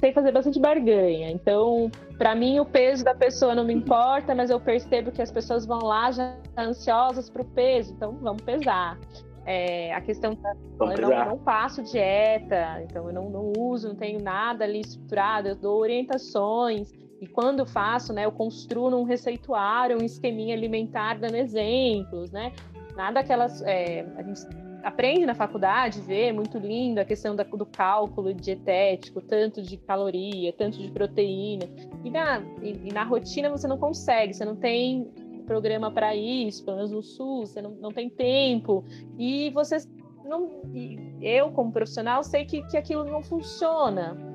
[0.00, 1.30] Sei fazer bastante barganha.
[1.30, 5.30] Então, para mim, o peso da pessoa não me importa, mas eu percebo que as
[5.30, 7.92] pessoas vão lá já ansiosas para o peso.
[7.92, 8.98] Então, vamos pesar.
[9.44, 10.54] É, a questão da.
[10.80, 15.48] eu não, não, passo dieta, então eu não, não uso, não tenho nada ali estruturado,
[15.48, 16.92] eu dou orientações.
[17.22, 22.52] E quando faço, né, eu construo num receituário, um esqueminha alimentar dando exemplos, né?
[22.96, 23.62] Nada aquelas.
[23.62, 24.40] É, a gente
[24.82, 29.76] aprende na faculdade, vê, é muito lindo a questão da, do cálculo dietético, tanto de
[29.76, 31.66] caloria, tanto de proteína.
[32.02, 35.04] E na, e, e na rotina você não consegue, você não tem
[35.46, 38.84] programa para isso, pelo menos no SUS, você não, não tem tempo.
[39.16, 39.76] E você
[40.24, 40.50] não.
[40.74, 44.31] E eu, como profissional, sei que, que aquilo não funciona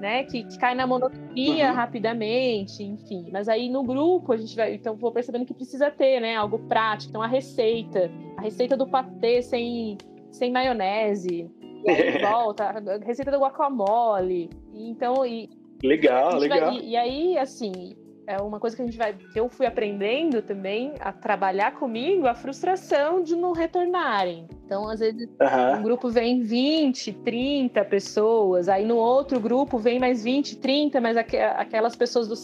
[0.00, 0.24] né?
[0.24, 1.74] Que, que cai na monotonia uhum.
[1.74, 3.28] rapidamente, enfim.
[3.32, 6.36] Mas aí no grupo a gente vai, então vou percebendo que precisa ter, né?
[6.36, 7.10] Algo prático.
[7.10, 9.98] Então a receita, a receita do patê sem,
[10.30, 11.50] sem maionese.
[11.84, 14.50] E aí volta, a receita do guacamole.
[14.74, 15.48] Então, e,
[15.82, 16.72] legal, legal.
[16.72, 17.96] Vai, e, e aí, assim,
[18.28, 22.26] é uma coisa que a gente vai que eu fui aprendendo também a trabalhar comigo
[22.26, 24.46] a frustração de não retornarem.
[24.66, 25.78] Então, às vezes, uhum.
[25.78, 31.16] um grupo vem 20, 30 pessoas, aí no outro grupo vem mais 20, 30, mas
[31.16, 32.34] aqu aquelas pessoas do,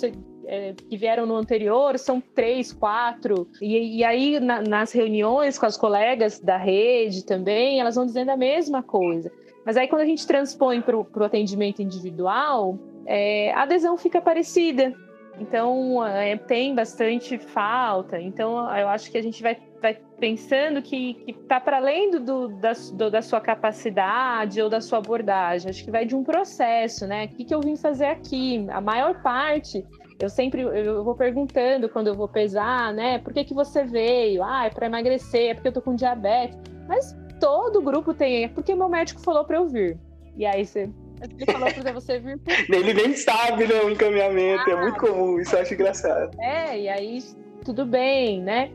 [0.47, 3.47] é, que vieram no anterior são três, quatro.
[3.61, 8.31] E, e aí, na, nas reuniões com as colegas da rede também, elas vão dizendo
[8.31, 9.31] a mesma coisa.
[9.67, 14.95] Mas aí quando a gente transpõe para o atendimento individual, é, a adesão fica parecida.
[15.39, 18.21] Então, é, tem bastante falta.
[18.21, 22.49] Então, eu acho que a gente vai, vai pensando que está para além do, do,
[22.49, 25.71] da, do, da sua capacidade ou da sua abordagem.
[25.71, 27.25] Acho que vai de um processo, né?
[27.25, 28.65] O que, que eu vim fazer aqui?
[28.71, 29.85] A maior parte,
[30.21, 33.19] eu sempre eu vou perguntando quando eu vou pesar, né?
[33.19, 34.43] Por que, que você veio?
[34.43, 36.57] Ah, é para emagrecer, é porque eu tô com diabetes.
[36.87, 39.99] Mas todo grupo tem, é porque meu médico falou para eu vir.
[40.37, 40.89] E aí você
[41.25, 42.53] ele falou pra você vir por...
[42.75, 44.65] Ele nem sabe, né, o encaminhamento.
[44.69, 46.39] Ah, é muito comum, isso eu acho engraçado.
[46.41, 47.23] É, e aí
[47.65, 48.71] tudo bem, né?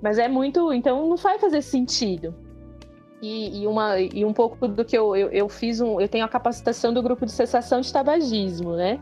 [0.00, 0.72] Mas é muito.
[0.72, 2.34] Então não vai fazer sentido.
[3.20, 6.00] E, e, uma, e um pouco do que eu, eu, eu, fiz um.
[6.00, 8.98] Eu tenho a capacitação do grupo de cessação de tabagismo, né?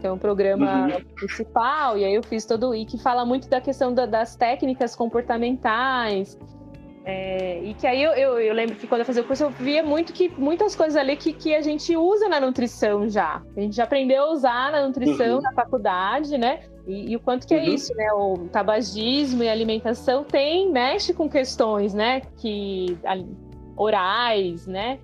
[0.00, 1.04] Que é um programa uhum.
[1.14, 4.96] principal, e aí eu fiz todo e que fala muito da questão da, das técnicas
[4.96, 6.38] comportamentais,
[7.04, 9.50] é, e que aí eu, eu, eu, lembro que quando eu fazia o curso, eu
[9.50, 13.42] via muito que muitas coisas ali que, que a gente usa na nutrição já.
[13.56, 15.42] A gente já aprendeu a usar na nutrição, uhum.
[15.42, 16.60] na faculdade, né?
[16.86, 17.64] E, e, o quanto que é uhum.
[17.64, 18.12] é isso, né?
[18.12, 22.20] O tabagismo e alimentação tem, mexe com questões, né?
[22.36, 22.98] Que
[23.76, 24.98] orais, né?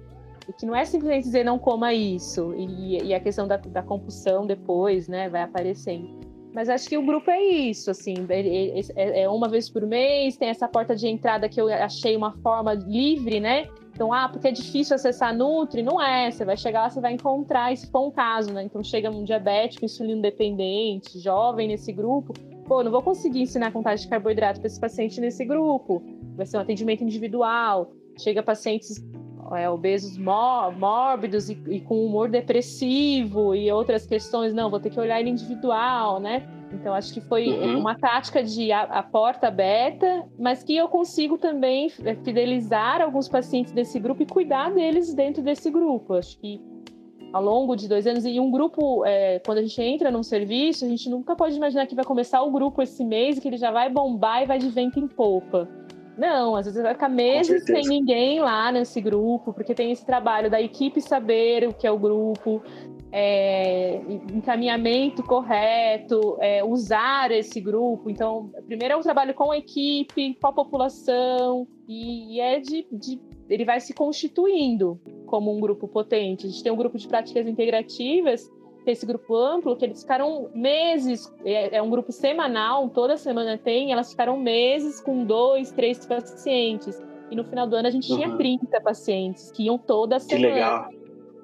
[0.47, 2.55] E que não é simplesmente dizer não coma isso.
[2.55, 5.30] E, e a questão da, da compulsão depois, né?
[5.30, 6.26] Vai aparecendo.
[6.57, 10.48] Mas acho que o grupo é isso, assim, é, é uma vez por mês, tem
[10.48, 13.68] essa porta de entrada que eu achei uma forma livre, né?
[13.92, 15.82] Então, ah, porque é difícil acessar Nutri?
[15.82, 18.62] Não é, você vai chegar lá, você vai encontrar, e se for um caso, né?
[18.62, 22.32] Então, chega um diabético, insulino dependente, jovem nesse grupo,
[22.66, 26.02] pô, não vou conseguir ensinar contagem de carboidrato para esse paciente nesse grupo,
[26.36, 29.04] vai ser um atendimento individual, chega pacientes
[29.55, 34.99] é, obesos mórbidos e, e, com humor depressivo e outras questões, não, vou ter que
[34.99, 36.49] olhar ele individual, né?
[36.72, 37.78] Então, acho que foi uhum.
[37.78, 43.28] uma tática de a, a, porta aberta, mas que eu consigo também é, fidelizar alguns
[43.28, 46.14] pacientes desse grupo e cuidar deles dentro desse grupo.
[46.14, 46.61] Acho que
[47.32, 50.84] ao longo de dois anos, e um grupo, é, quando a gente entra num serviço,
[50.84, 53.70] a gente nunca pode imaginar que vai começar o grupo esse mês que ele já
[53.70, 55.68] vai bombar e vai de vento em popa.
[56.16, 60.50] Não, às vezes vai ficar meses sem ninguém lá nesse grupo, porque tem esse trabalho
[60.50, 62.62] da equipe saber o que é o grupo,
[63.12, 64.00] é,
[64.32, 68.08] encaminhamento correto, é, usar esse grupo.
[68.08, 72.86] Então, primeiro é um trabalho com a equipe, com a população, e, e é de,
[72.90, 76.46] de, Ele vai se constituindo como um grupo potente.
[76.46, 78.50] A gente tem um grupo de práticas integrativas
[78.93, 83.93] esse grupo amplo, que eles ficaram meses, é, é, um grupo semanal, toda semana tem,
[83.93, 87.03] elas ficaram meses com dois, três pacientes.
[87.30, 88.18] E no final do ano a gente uhum.
[88.18, 90.47] tinha 30 pacientes que iam toda semana.
[90.47, 90.89] Que legal.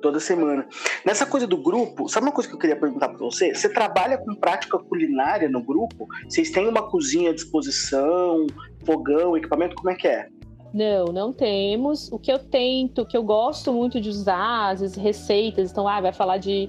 [0.01, 0.67] Toda semana.
[1.05, 3.55] Nessa coisa do grupo, sabe uma coisa que eu queria perguntar para você?
[3.55, 6.09] Você trabalha com prática culinária no grupo?
[6.29, 8.47] Vocês têm uma cozinha à disposição,
[8.85, 9.77] fogão, equipamento?
[9.77, 10.29] Como é que é?
[10.73, 12.11] Não, não temos.
[12.11, 16.01] O que eu tento, que eu gosto muito de usar, às vezes receitas, então, ah,
[16.01, 16.69] vai falar de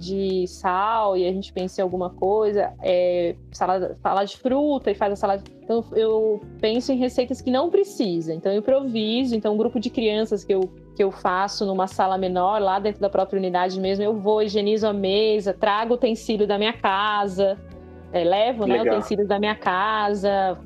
[0.00, 4.94] de sal e a gente pensa em alguma coisa, é, salada, salada de fruta e
[4.94, 5.44] faz a salada.
[5.62, 8.32] Então eu penso em receitas que não precisa.
[8.32, 9.36] Então eu improviso.
[9.36, 10.62] Então um grupo de crianças que eu,
[10.96, 14.86] que eu faço numa sala menor, lá dentro da própria unidade mesmo, eu vou, higienizo
[14.86, 17.58] a mesa, trago o utensílio da minha casa,
[18.10, 20.58] é, levo né, utensílios da minha casa,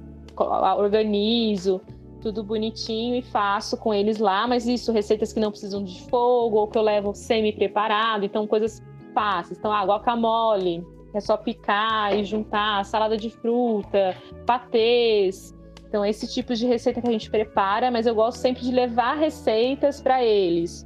[0.78, 1.80] organizo
[2.22, 6.56] tudo bonitinho e faço com eles lá, mas isso, receitas que não precisam de fogo,
[6.56, 8.82] ou que eu levo semi-preparado, então coisas
[9.14, 9.58] fáceis.
[9.58, 10.84] Então, ah, guacamole,
[11.14, 15.54] é só picar e juntar, salada de fruta, patês.
[15.88, 19.14] Então, esse tipo de receita que a gente prepara, mas eu gosto sempre de levar
[19.14, 20.84] receitas para eles,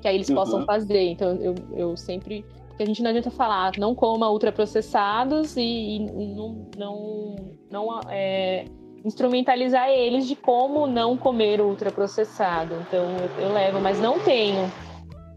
[0.00, 0.36] que aí eles uhum.
[0.36, 1.10] possam fazer.
[1.10, 2.44] Então, eu, eu sempre.
[2.68, 7.36] Porque a gente não adianta falar, não coma ultraprocessados e, e não, não,
[7.70, 8.64] não é,
[9.04, 12.74] instrumentalizar eles de como não comer ultraprocessado.
[12.88, 13.04] Então,
[13.38, 14.72] eu, eu levo, mas não tenho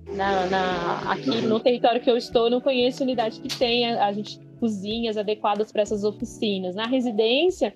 [0.07, 4.39] na, na, aqui no território que eu estou, não conheço unidade que tenha a gente
[4.59, 6.75] cozinhas adequadas para essas oficinas.
[6.75, 7.75] Na residência,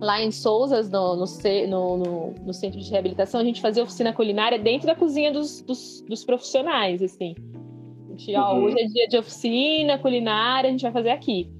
[0.00, 1.26] lá em Souzas, no, no,
[1.96, 6.02] no, no, centro de reabilitação, a gente fazia oficina culinária dentro da cozinha dos, dos,
[6.02, 7.34] dos profissionais, assim.
[8.10, 8.64] Gente, ó, uhum.
[8.64, 11.50] hoje é dia de oficina culinária, a gente vai fazer aqui.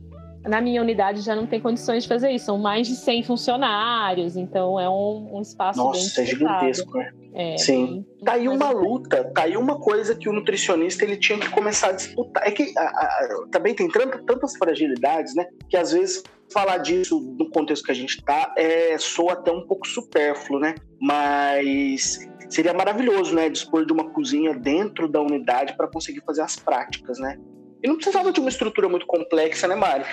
[0.46, 4.36] Na minha unidade já não tem condições de fazer isso, são mais de 100 funcionários,
[4.36, 7.12] então é um, um espaço Nossa, bem é gigantesco, né?
[7.34, 8.02] É, Sim.
[8.24, 11.88] Tá aí uma luta, tá aí uma coisa que o nutricionista ele tinha que começar
[11.88, 12.46] a disputar.
[12.46, 15.46] É que a, a, também tem tanto, tantas fragilidades, né?
[15.68, 19.66] Que às vezes falar disso no contexto que a gente tá é, soa até um
[19.66, 20.76] pouco supérfluo, né?
[20.98, 23.50] Mas seria maravilhoso, né?
[23.50, 27.38] Dispor de uma cozinha dentro da unidade para conseguir fazer as práticas, né?
[27.86, 30.04] E não precisava de uma estrutura muito complexa, né, Mário?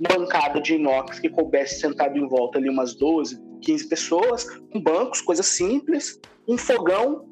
[0.00, 5.20] Bancada de inox que coubesse sentado em volta ali umas 12, 15 pessoas, com bancos,
[5.20, 6.18] coisas simples,
[6.48, 7.28] um fogão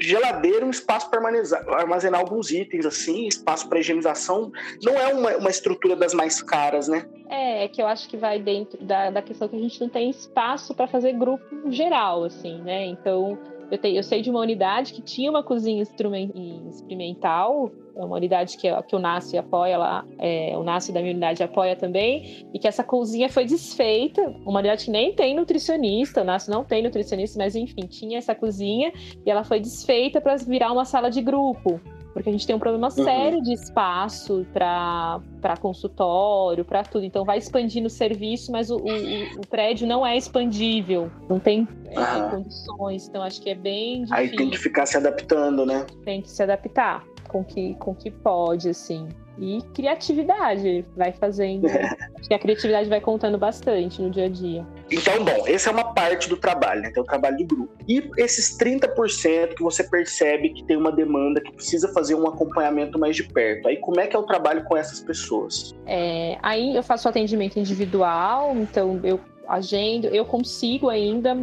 [0.00, 1.20] geladeira, um espaço para
[1.68, 4.50] armazenar alguns itens, assim, espaço para higienização.
[4.82, 7.06] Não é uma, uma estrutura das mais caras, né?
[7.28, 9.90] É, é que eu acho que vai dentro da, da questão que a gente não
[9.90, 12.86] tem espaço para fazer grupo geral, assim, né?
[12.86, 13.38] Então,
[13.70, 18.56] eu, te, eu sei de uma unidade que tinha uma cozinha experimental, é uma unidade
[18.56, 22.58] que, que o NASCE apoia lá, é, o NASCE da minha unidade apoia também, e
[22.58, 26.82] que essa cozinha foi desfeita, uma unidade que nem tem nutricionista, o NASCE não tem
[26.82, 28.92] nutricionista, mas enfim, tinha essa cozinha,
[29.24, 31.80] e ela foi desfeita para virar uma sala de grupo
[32.16, 33.04] porque a gente tem um problema uhum.
[33.04, 35.20] sério de espaço para
[35.60, 37.04] consultório, para tudo.
[37.04, 38.88] Então vai expandindo o serviço, mas o, o,
[39.36, 43.06] o prédio não é expandível, não tem é, condições.
[43.06, 44.16] Então acho que é bem difícil.
[44.16, 45.84] Aí tem que ficar se adaptando, né?
[46.06, 49.10] Tem que se adaptar com que, com que pode, assim.
[49.38, 51.66] E criatividade vai fazendo.
[52.18, 54.66] Acho que a criatividade vai contando bastante no dia a dia.
[54.90, 56.88] Então, bom, essa é uma parte do trabalho, né?
[56.90, 57.72] Então, o trabalho de grupo.
[57.86, 62.98] E esses 30% que você percebe que tem uma demanda, que precisa fazer um acompanhamento
[62.98, 63.68] mais de perto.
[63.68, 65.74] Aí, como é que é o trabalho com essas pessoas?
[65.86, 71.36] É, aí eu faço atendimento individual, então eu agendo, eu consigo ainda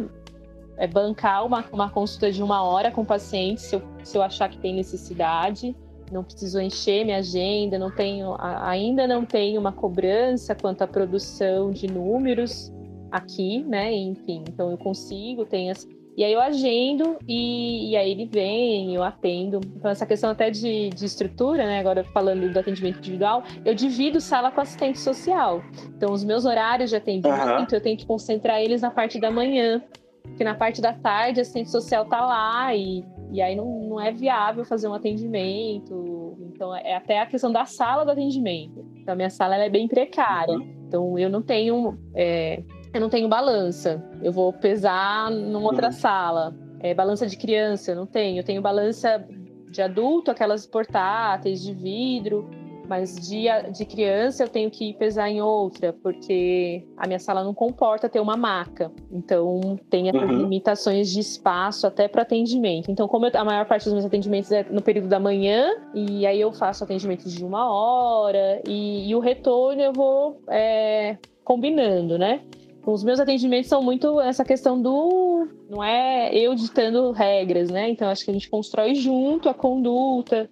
[0.76, 4.22] é, bancar uma, uma consulta de uma hora com o paciente, se eu, se eu
[4.22, 5.74] achar que tem necessidade
[6.14, 11.72] não preciso encher minha agenda, não tenho, ainda não tenho uma cobrança quanto à produção
[11.72, 12.72] de números
[13.10, 13.92] aqui, né?
[13.92, 15.86] Enfim, então eu consigo, tenho as,
[16.16, 19.60] e aí eu agendo e, e, aí ele vem, eu atendo.
[19.76, 21.80] Então, essa questão até de, de, estrutura, né?
[21.80, 25.60] Agora falando do atendimento individual, eu divido sala com assistente social.
[25.96, 27.76] Então, os meus horários de atendimento, uhum.
[27.76, 29.82] eu tenho que concentrar eles na parte da manhã.
[30.22, 33.04] Porque na parte da tarde, a assistente social tá lá e
[33.34, 36.36] e aí não, não é viável fazer um atendimento.
[36.40, 38.86] Então é até a questão da sala do atendimento.
[38.94, 40.56] Então a minha sala é bem precária.
[40.86, 42.62] Então eu não tenho é,
[42.92, 44.08] eu não tenho balança.
[44.22, 45.92] Eu vou pesar numa outra uhum.
[45.92, 46.56] sala.
[46.78, 48.38] É, balança de criança, eu não tenho.
[48.38, 49.26] Eu tenho balança
[49.68, 52.48] de adulto, aquelas portáteis de vidro.
[52.88, 57.54] Mas de, de criança eu tenho que pesar em outra, porque a minha sala não
[57.54, 58.92] comporta ter uma maca.
[59.10, 60.42] Então tem essas uhum.
[60.42, 62.90] limitações de espaço até para atendimento.
[62.90, 66.26] Então, como eu, a maior parte dos meus atendimentos é no período da manhã, e
[66.26, 72.18] aí eu faço atendimento de uma hora, e, e o retorno eu vou é, combinando,
[72.18, 72.42] né?
[72.86, 75.48] Os meus atendimentos são muito essa questão do.
[75.70, 77.88] Não é eu ditando regras, né?
[77.88, 80.50] Então, acho que a gente constrói junto a conduta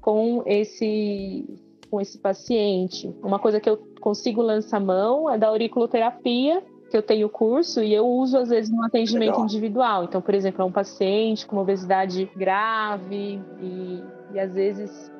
[0.00, 1.44] com esse
[1.92, 3.14] com esse paciente.
[3.22, 7.92] Uma coisa que eu consigo lançar mão é da auriculoterapia, que eu tenho curso e
[7.92, 9.44] eu uso às vezes no atendimento Legal.
[9.44, 10.04] individual.
[10.04, 15.12] Então, por exemplo, é um paciente com obesidade grave e, e às vezes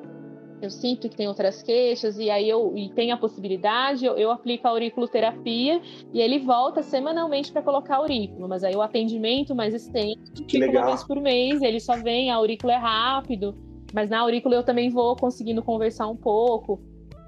[0.63, 4.31] eu sinto que tem outras queixas e aí eu e tem a possibilidade, eu, eu
[4.31, 5.79] aplico a auriculoterapia
[6.11, 10.85] e ele volta semanalmente para colocar aurículo, mas aí o atendimento mais extenso, tipo uma
[10.87, 13.55] vez por mês, ele só vem, a aurícula é rápido,
[13.93, 16.81] mas na aurícula eu também vou conseguindo conversar um pouco.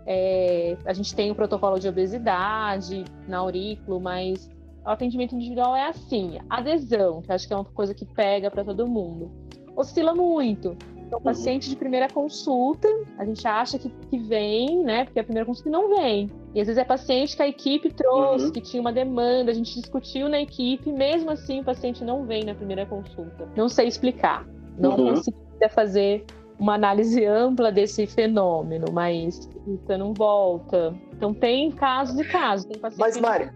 [0.05, 4.49] É, a gente tem o protocolo de obesidade na aurículo, mas
[4.83, 6.39] o atendimento individual é assim.
[6.49, 9.31] Adesão, que acho que é uma coisa que pega para todo mundo.
[9.75, 10.75] Oscila muito.
[10.97, 12.87] Então, paciente de primeira consulta,
[13.19, 15.05] a gente acha que, que vem, né?
[15.05, 16.31] Porque a primeira consulta não vem.
[16.53, 18.51] E às vezes é paciente que a equipe trouxe, uhum.
[18.51, 22.43] que tinha uma demanda, a gente discutiu na equipe, mesmo assim o paciente não vem
[22.43, 23.47] na primeira consulta.
[23.55, 24.47] Não sei explicar.
[24.79, 25.13] Não uhum.
[25.13, 26.25] conseguia fazer
[26.57, 30.95] uma análise ampla desse fenômeno, mas você não volta.
[31.13, 32.65] Então tem casos e casos.
[32.65, 33.49] Tem mas, Mari,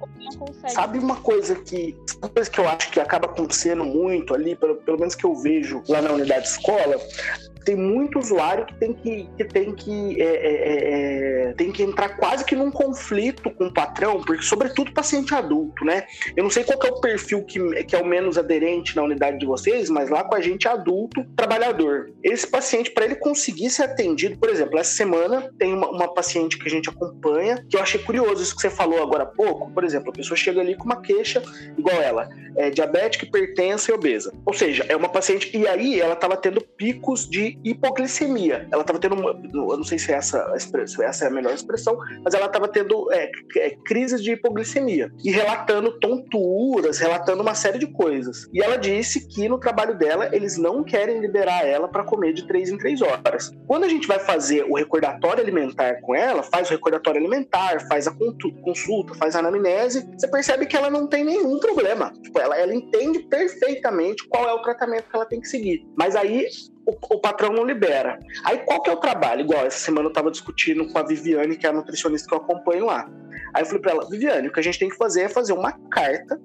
[0.67, 4.75] sabe uma coisa que uma coisa que eu acho que acaba acontecendo muito ali, pelo,
[4.75, 6.97] pelo menos que eu vejo lá na unidade escola,
[7.65, 11.83] tem muito usuário que tem que, que, tem, que é, é, é, é, tem que
[11.83, 16.05] entrar quase que num conflito com o patrão, porque sobretudo paciente adulto, né?
[16.35, 19.39] Eu não sei qual é o perfil que, que é o menos aderente na unidade
[19.39, 22.11] de vocês, mas lá com a gente adulto, trabalhador.
[22.23, 26.57] Esse paciente, para ele conseguir ser atendido, por exemplo, essa semana tem uma, uma, paciente
[26.57, 29.71] que a gente acompanha, que eu achei curioso isso que você falou agora há pouco.
[29.71, 31.41] Por exemplo, a pessoa chega ali com uma queixa
[31.77, 34.33] igual ela, é diabética, hipertensa e obesa.
[34.45, 38.67] Ou seja, é uma paciente, e aí ela estava tendo picos de hipoglicemia.
[38.71, 41.97] Ela estava tendo, uma, eu não sei se é essa, essa é a melhor expressão,
[42.23, 47.79] mas ela estava tendo é, é, crises de hipoglicemia e relatando tonturas, relatando uma série
[47.79, 48.47] de coisas.
[48.53, 52.47] E ela disse que no trabalho dela eles não querem liberar ela para comer de
[52.47, 53.51] três em três horas.
[53.67, 58.07] Quando a gente vai fazer o recordatório alimentar com ela, faz o recordatório alimentar, faz
[58.07, 58.15] a
[58.63, 62.11] consulta, faz a anamnese, você percebe que ela não tem nenhum problema.
[62.21, 65.85] Tipo, ela, ela entende perfeitamente qual é o tratamento que ela tem que seguir.
[65.97, 66.47] Mas aí
[66.89, 68.19] o, patrão não libera.
[68.43, 69.41] Aí qual que é o trabalho?
[69.41, 72.39] Igual essa semana eu tava discutindo com a Viviane, que é a nutricionista que eu
[72.39, 73.09] acompanho lá.
[73.53, 75.53] Aí eu falei pra ela, Viviane, o que a gente tem que fazer é fazer
[75.53, 76.39] uma carta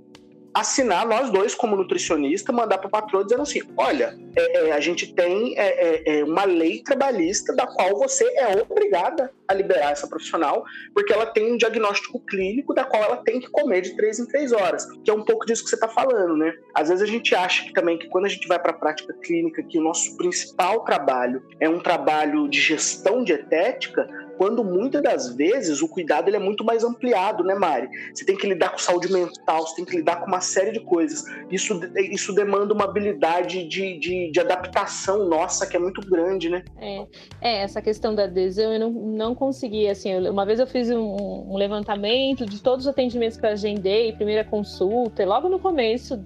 [0.54, 4.78] assinar nós dois como nutricionista, mandar para o patrão dizendo assim, olha, é, é, a
[4.78, 9.90] gente tem é, é, é, uma lei trabalhista da qual você é obrigada a liberar
[9.90, 13.96] essa profissional, porque ela tem um diagnóstico clínico da qual ela tem que comer de
[13.96, 16.54] três em três horas, que é um pouco disso que você está falando, né?
[16.74, 19.12] Às vezes a gente acha que também que quando a gente vai para a prática
[19.22, 25.34] clínica, que o nosso principal trabalho é um trabalho de gestão dietética, quando muitas das
[25.34, 27.88] vezes o cuidado ele é muito mais ampliado, né, Mari?
[28.14, 30.80] Você tem que lidar com saúde mental, você tem que lidar com uma série de
[30.80, 31.24] coisas.
[31.50, 31.80] Isso,
[32.10, 36.64] isso demanda uma habilidade de, de, de adaptação nossa que é muito grande, né?
[36.78, 37.06] É,
[37.40, 41.00] é, essa questão da adesão eu não, não consegui, assim, uma vez eu fiz um,
[41.00, 46.22] um levantamento de todos os atendimentos que eu agendei, primeira consulta, logo no começo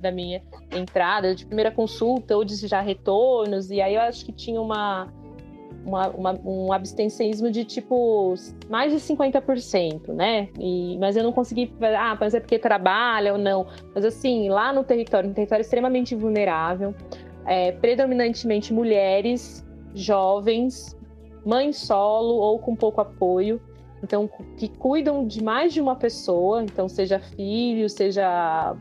[0.00, 4.32] da minha entrada, de primeira consulta ou de já retornos, e aí eu acho que
[4.32, 5.12] tinha uma
[5.88, 8.34] uma, uma, um abstencionismo de tipo
[8.68, 10.48] mais de 50%, né?
[10.58, 13.66] E, mas eu não consegui, ah, mas é porque trabalha ou não.
[13.94, 16.94] Mas assim, lá no território, um território extremamente vulnerável,
[17.46, 20.96] é, predominantemente mulheres, jovens,
[21.44, 23.60] mães solo ou com pouco apoio.
[24.02, 28.76] Então, que cuidam de mais de uma pessoa, então seja filho, seja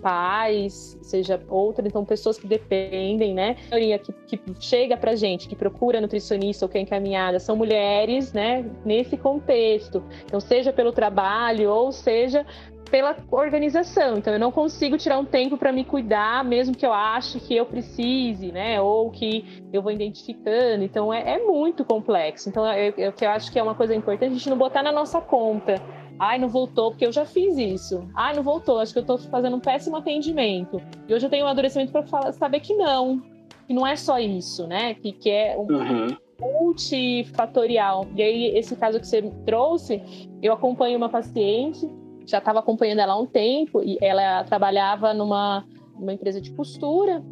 [0.00, 3.56] pais, seja outra, então pessoas que dependem, né?
[3.66, 7.56] A maioria que, que chega pra gente, que procura nutricionista ou que é encaminhada, são
[7.56, 8.64] mulheres, né?
[8.84, 10.02] Nesse contexto.
[10.24, 12.46] Então, seja pelo trabalho ou seja
[12.90, 14.16] pela organização.
[14.16, 17.54] Então, eu não consigo tirar um tempo para me cuidar, mesmo que eu ache que
[17.54, 18.80] eu precise, né?
[18.80, 20.82] Ou que eu vou identificando.
[20.82, 22.48] Então, é, é muito complexo.
[22.48, 24.92] Então, eu, eu, eu acho que é uma coisa importante a gente não botar na
[24.92, 25.80] nossa conta
[26.18, 28.08] Ai, não voltou, porque eu já fiz isso.
[28.14, 30.80] Ai, não voltou, acho que eu tô fazendo um péssimo atendimento.
[31.08, 33.22] E hoje eu tenho um amadurecimento para saber que não,
[33.66, 34.94] que não é só isso, né?
[34.94, 36.16] Que, que é um uhum.
[36.40, 38.06] multifatorial.
[38.16, 40.02] E aí, esse caso que você trouxe,
[40.42, 41.88] eu acompanho uma paciente,
[42.26, 45.64] já estava acompanhando ela há um tempo, e ela trabalhava numa,
[45.98, 47.22] numa empresa de costura.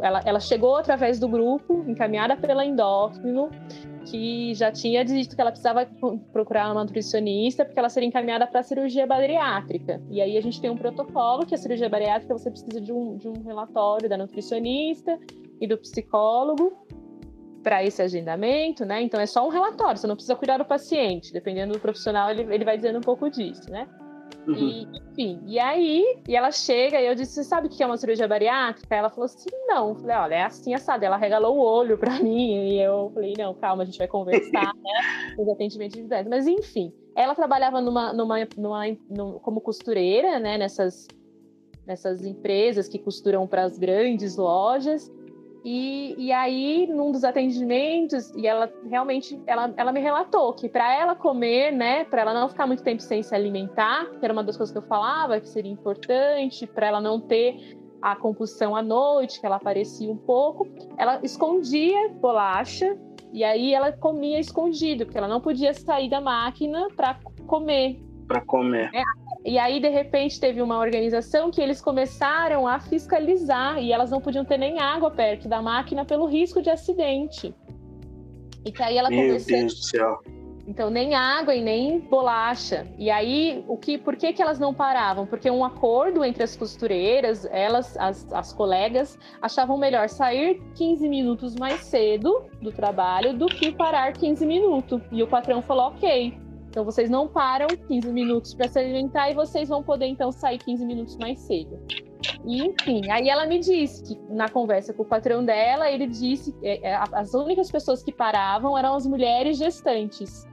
[0.00, 3.50] Ela, ela chegou através do grupo, encaminhada pela endócrino,
[4.04, 5.86] que já tinha dito que ela precisava
[6.32, 10.00] procurar uma nutricionista porque ela seria encaminhada para a cirurgia bariátrica.
[10.10, 13.16] E aí a gente tem um protocolo que a cirurgia bariátrica você precisa de um,
[13.16, 15.18] de um relatório da nutricionista
[15.60, 16.72] e do psicólogo
[17.62, 19.02] para esse agendamento, né?
[19.02, 21.32] Então é só um relatório, você não precisa cuidar do paciente.
[21.32, 23.86] Dependendo do profissional, ele, ele vai dizendo um pouco disso, né?
[24.46, 24.54] Uhum.
[24.54, 27.86] E, enfim, e aí, e ela chega e eu disse, você sabe o que é
[27.86, 28.94] uma cirurgia bariátrica?
[28.94, 29.90] Ela falou assim, não.
[29.90, 31.04] Eu falei, olha, é assim, assada.
[31.04, 34.72] Ela regalou o olho pra mim e eu falei, não, calma, a gente vai conversar,
[34.82, 35.34] né?
[35.38, 36.26] Os atendimentos individuais.
[36.26, 41.06] Mas, enfim, ela trabalhava numa, numa, numa, numa, como costureira, né, nessas,
[41.84, 45.12] nessas empresas que costuram para as grandes lojas.
[45.64, 50.94] E, e aí, num dos atendimentos, e ela realmente, ela, ela me relatou que para
[50.94, 54.44] ela comer, né, para ela não ficar muito tempo sem se alimentar, que era uma
[54.44, 58.82] das coisas que eu falava que seria importante, para ela não ter a compulsão à
[58.82, 62.96] noite, que ela aparecia um pouco, ela escondia bolacha
[63.32, 68.00] e aí ela comia escondido, porque ela não podia sair da máquina para comer.
[68.26, 68.90] Para comer.
[68.94, 69.02] É,
[69.44, 74.20] e aí, de repente, teve uma organização que eles começaram a fiscalizar e elas não
[74.20, 77.54] podiam ter nem água perto da máquina pelo risco de acidente.
[78.64, 79.56] E que aí ela Meu começou...
[79.56, 80.18] Deus do céu.
[80.66, 82.86] Então, nem água e nem bolacha.
[82.98, 85.24] E aí, o que, por que, que elas não paravam?
[85.24, 91.54] Porque um acordo entre as costureiras, elas, as, as colegas, achavam melhor sair 15 minutos
[91.54, 95.00] mais cedo do trabalho do que parar 15 minutos.
[95.10, 96.38] E o patrão falou: ok,
[96.68, 100.58] então vocês não param 15 minutos para se alimentar e vocês vão poder então sair
[100.58, 101.78] 15 minutos mais cedo.
[102.44, 106.52] E, enfim, aí ela me disse que na conversa com o patrão dela, ele disse
[106.52, 110.46] que é, é, as únicas pessoas que paravam eram as mulheres gestantes,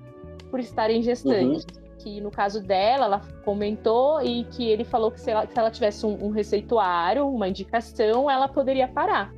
[0.49, 1.63] por estarem gestantes.
[1.63, 1.85] Uhum.
[1.99, 5.71] Que no caso dela, ela comentou e que ele falou que se ela, se ela
[5.71, 9.33] tivesse um, um receituário, uma indicação, ela poderia parar.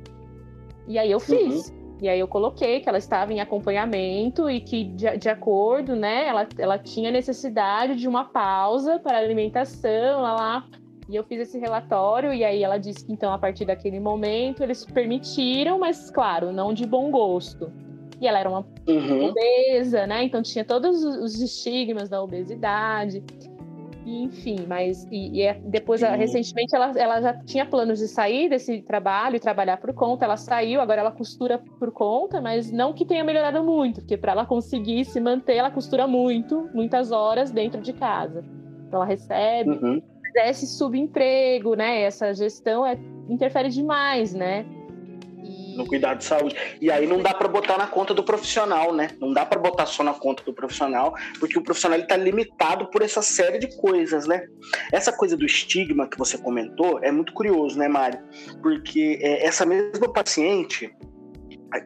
[0.86, 1.70] E aí eu fiz.
[1.70, 1.77] Uhum.
[2.00, 6.26] E aí eu coloquei que ela estava em acompanhamento e que, de, de acordo, né,
[6.26, 10.66] ela, ela tinha necessidade de uma pausa para alimentação, lá, lá.
[11.08, 14.62] E eu fiz esse relatório, e aí ela disse que, então, a partir daquele momento,
[14.62, 17.72] eles permitiram, mas, claro, não de bom gosto.
[18.20, 19.26] E ela era uma uhum.
[19.26, 20.24] obesa, né?
[20.24, 23.22] Então tinha todos os estigmas da obesidade
[24.08, 28.48] enfim, mas e, e é, depois, ela, recentemente, ela, ela já tinha planos de sair
[28.48, 30.24] desse trabalho e trabalhar por conta.
[30.24, 34.32] Ela saiu, agora ela costura por conta, mas não que tenha melhorado muito, porque para
[34.32, 38.44] ela conseguir se manter, ela costura muito, muitas horas dentro de casa.
[38.86, 39.70] Então ela recebe.
[39.70, 40.02] Uhum.
[40.36, 42.02] Esse subemprego, né?
[42.02, 42.96] Essa gestão é,
[43.28, 44.64] interfere demais, né?
[45.78, 46.56] No cuidado de saúde.
[46.80, 49.10] E aí não dá para botar na conta do profissional, né?
[49.20, 53.00] Não dá para botar só na conta do profissional, porque o profissional está limitado por
[53.00, 54.44] essa série de coisas, né?
[54.92, 58.18] Essa coisa do estigma que você comentou é muito curioso, né, Mário?
[58.60, 60.92] Porque é, essa mesma paciente,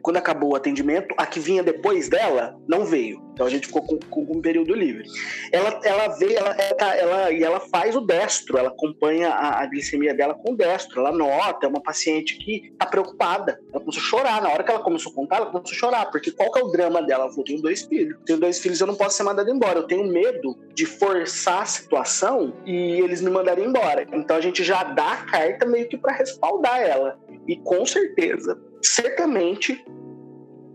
[0.01, 3.21] quando acabou o atendimento, a que vinha depois dela não veio.
[3.33, 5.03] Então a gente ficou com, com um período livre.
[5.51, 9.65] Ela, ela veio, ela, ela, ela, e ela faz o destro, ela acompanha a, a,
[9.65, 10.99] glicemia dela com o destro.
[11.01, 13.59] Ela nota, é uma paciente que está preocupada.
[13.71, 14.41] Ela começou a chorar.
[14.41, 16.11] Na hora que ela começou a contar, ela começou a chorar.
[16.11, 17.23] Porque qual que é o drama dela?
[17.23, 18.17] Ela falou: tenho dois filhos.
[18.25, 19.79] Tenho dois filhos, eu não posso ser mandada embora.
[19.79, 24.05] Eu tenho medo de forçar a situação e eles me mandarem embora.
[24.13, 27.17] Então a gente já dá a carta meio que para respaldar ela.
[27.47, 29.83] E com certeza certamente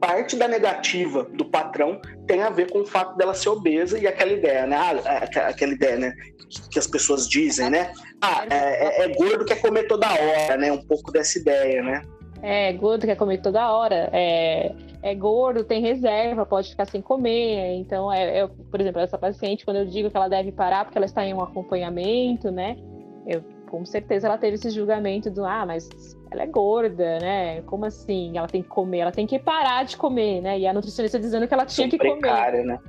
[0.00, 4.06] parte da negativa do patrão tem a ver com o fato dela ser obesa e
[4.06, 4.76] aquela ideia, né?
[4.76, 6.14] Ah, é, aquela ideia, né?
[6.70, 7.92] Que as pessoas dizem, né?
[8.20, 10.72] Ah, é, é, é gordo quer comer toda hora, né?
[10.72, 12.02] Um pouco dessa ideia, né?
[12.42, 14.08] É, gordo quer comer toda hora.
[14.12, 17.74] É, é gordo, tem reserva, pode ficar sem comer.
[17.74, 20.96] Então, é, é, por exemplo, essa paciente, quando eu digo que ela deve parar porque
[20.96, 22.76] ela está em um acompanhamento, né?
[23.26, 25.88] Eu, com certeza ela teve esse julgamento do, ah, mas
[26.30, 27.62] ela é gorda, né?
[27.62, 28.36] Como assim?
[28.36, 30.58] Ela tem que comer, ela tem que parar de comer, né?
[30.58, 32.72] E a nutricionista dizendo que ela tinha que precária, comer.
[32.72, 32.80] Né?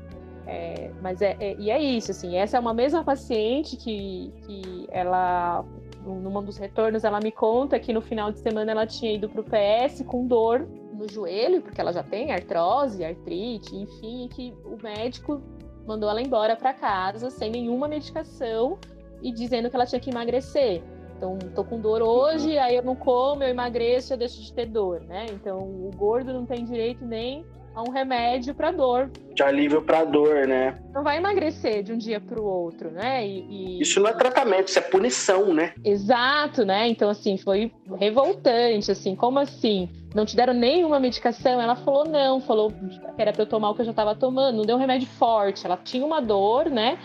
[0.48, 4.88] É, mas é, é, e é isso, assim, essa é uma mesma paciente que, que
[4.90, 5.64] ela,
[6.04, 9.42] num dos retornos, ela me conta que no final de semana ela tinha ido para
[9.42, 14.54] o PS com dor no joelho, porque ela já tem artrose, artrite, enfim, e que
[14.66, 15.40] o médico
[15.86, 18.80] mandou ela embora para casa sem nenhuma medicação
[19.22, 20.82] e dizendo que ela tinha que emagrecer.
[21.18, 24.66] Então, tô com dor hoje, aí eu não como, eu emagreço, eu deixo de ter
[24.66, 25.26] dor, né?
[25.32, 27.46] Então, o gordo não tem direito nem
[27.76, 29.12] a um remédio para dor.
[29.34, 30.80] De alívio para dor, né?
[30.94, 33.26] Não vai emagrecer de um dia para o outro, né?
[33.28, 33.82] E, e...
[33.82, 35.74] Isso não é tratamento, isso é punição, né?
[35.84, 36.88] Exato, né?
[36.88, 39.90] Então, assim, foi revoltante, assim, como assim?
[40.16, 41.62] Não te deram nenhuma medicação?
[41.62, 44.58] Ela falou não, falou que era para eu tomar o que eu já estava tomando,
[44.58, 45.66] não deu um remédio forte.
[45.66, 46.98] Ela tinha uma dor, né?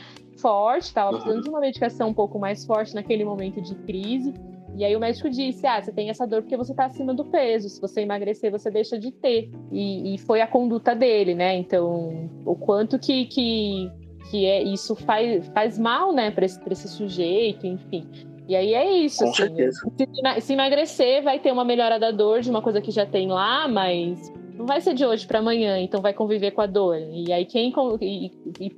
[0.45, 4.35] Forte, estava precisando de uma medicação um pouco mais forte naquele momento de crise.
[4.77, 7.25] E aí o médico disse: Ah, você tem essa dor porque você está acima do
[7.25, 7.71] peso.
[7.71, 9.51] Se você emagrecer, você deixa de ter.
[9.73, 11.57] E, e foi a conduta dele, né?
[11.57, 13.91] Então, o quanto que, que,
[14.31, 18.07] que é, isso faz, faz mal, né, para esse, esse sujeito, enfim.
[18.47, 19.25] E aí é isso.
[19.25, 19.79] Com assim, certeza.
[19.97, 23.29] Se, se emagrecer, vai ter uma melhora da dor de uma coisa que já tem
[23.29, 26.97] lá, mas não vai ser de hoje para amanhã, então vai conviver com a dor.
[26.99, 28.31] E aí quem e,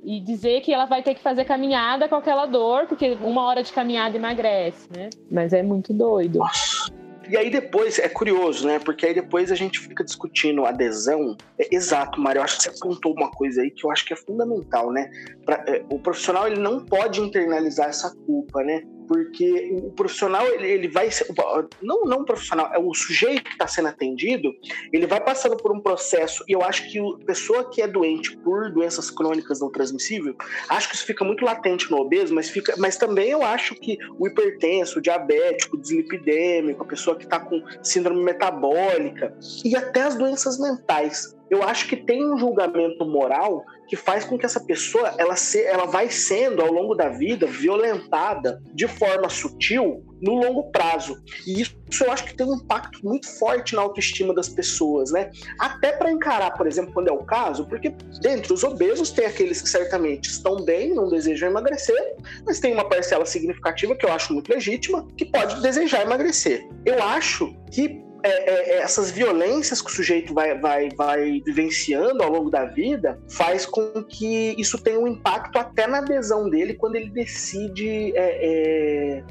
[0.03, 3.61] e, dizer que ela vai ter que fazer caminhada com aquela dor, porque uma hora
[3.61, 5.09] de caminhada emagrece, né?
[5.29, 6.39] Mas é muito doido.
[7.29, 8.79] E aí depois, é curioso, né?
[8.79, 11.35] Porque aí depois a gente fica discutindo adesão.
[11.59, 14.13] É, exato, Mário, eu acho que você apontou uma coisa aí que eu acho que
[14.13, 15.11] é fundamental, né?
[15.45, 18.81] Pra, é, o profissional ele não pode internalizar essa culpa, né?
[19.07, 21.27] Porque o profissional ele, ele vai ser,
[21.81, 24.53] não não o profissional é o sujeito que está sendo atendido
[24.91, 28.35] ele vai passando por um processo e eu acho que a pessoa que é doente
[28.37, 30.35] por doenças crônicas não transmissíveis
[30.69, 33.97] acho que isso fica muito latente no obeso mas fica mas também eu acho que
[34.19, 40.03] o hipertenso o diabético o dislipidêmico a pessoa que está com síndrome metabólica e até
[40.03, 44.59] as doenças mentais eu acho que tem um julgamento moral que faz com que essa
[44.59, 50.35] pessoa ela, se, ela vai sendo ao longo da vida violentada de forma sutil no
[50.35, 51.21] longo prazo.
[51.45, 55.31] E isso eu acho que tem um impacto muito forte na autoestima das pessoas, né?
[55.59, 57.89] Até para encarar, por exemplo, quando é o caso, porque
[58.21, 62.15] dentre os obesos tem aqueles que certamente estão bem, não desejam emagrecer,
[62.45, 66.67] mas tem uma parcela significativa que eu acho muito legítima, que pode desejar emagrecer.
[66.85, 72.23] Eu acho que é, é, é, essas violências que o sujeito vai, vai, vai vivenciando
[72.23, 76.73] ao longo da vida faz com que isso tenha um impacto até na adesão dele
[76.73, 79.23] quando ele decide é, é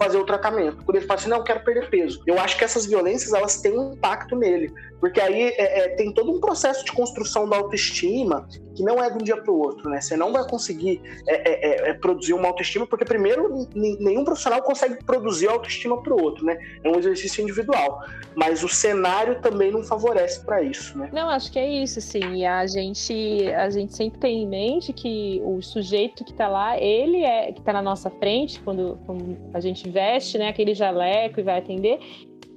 [0.00, 0.82] fazer o tratamento.
[0.82, 2.22] Quando ele fala assim, não, eu quero perder peso.
[2.26, 4.72] Eu acho que essas violências, elas têm um impacto nele.
[4.98, 9.10] Porque aí é, é, tem todo um processo de construção da autoestima que não é
[9.10, 10.00] de um dia para o outro, né?
[10.00, 14.62] Você não vai conseguir é, é, é, é produzir uma autoestima, porque primeiro nenhum profissional
[14.62, 16.58] consegue produzir autoestima para o outro, né?
[16.84, 18.02] É um exercício individual.
[18.34, 21.10] Mas o cenário também não favorece para isso, né?
[21.12, 22.36] Não, acho que é isso, sim.
[22.36, 26.78] E a gente, a gente sempre tem em mente que o sujeito que está lá,
[26.78, 30.48] ele é que está na nossa frente quando, quando a gente veste, né?
[30.48, 32.00] Aquele jaleco e vai atender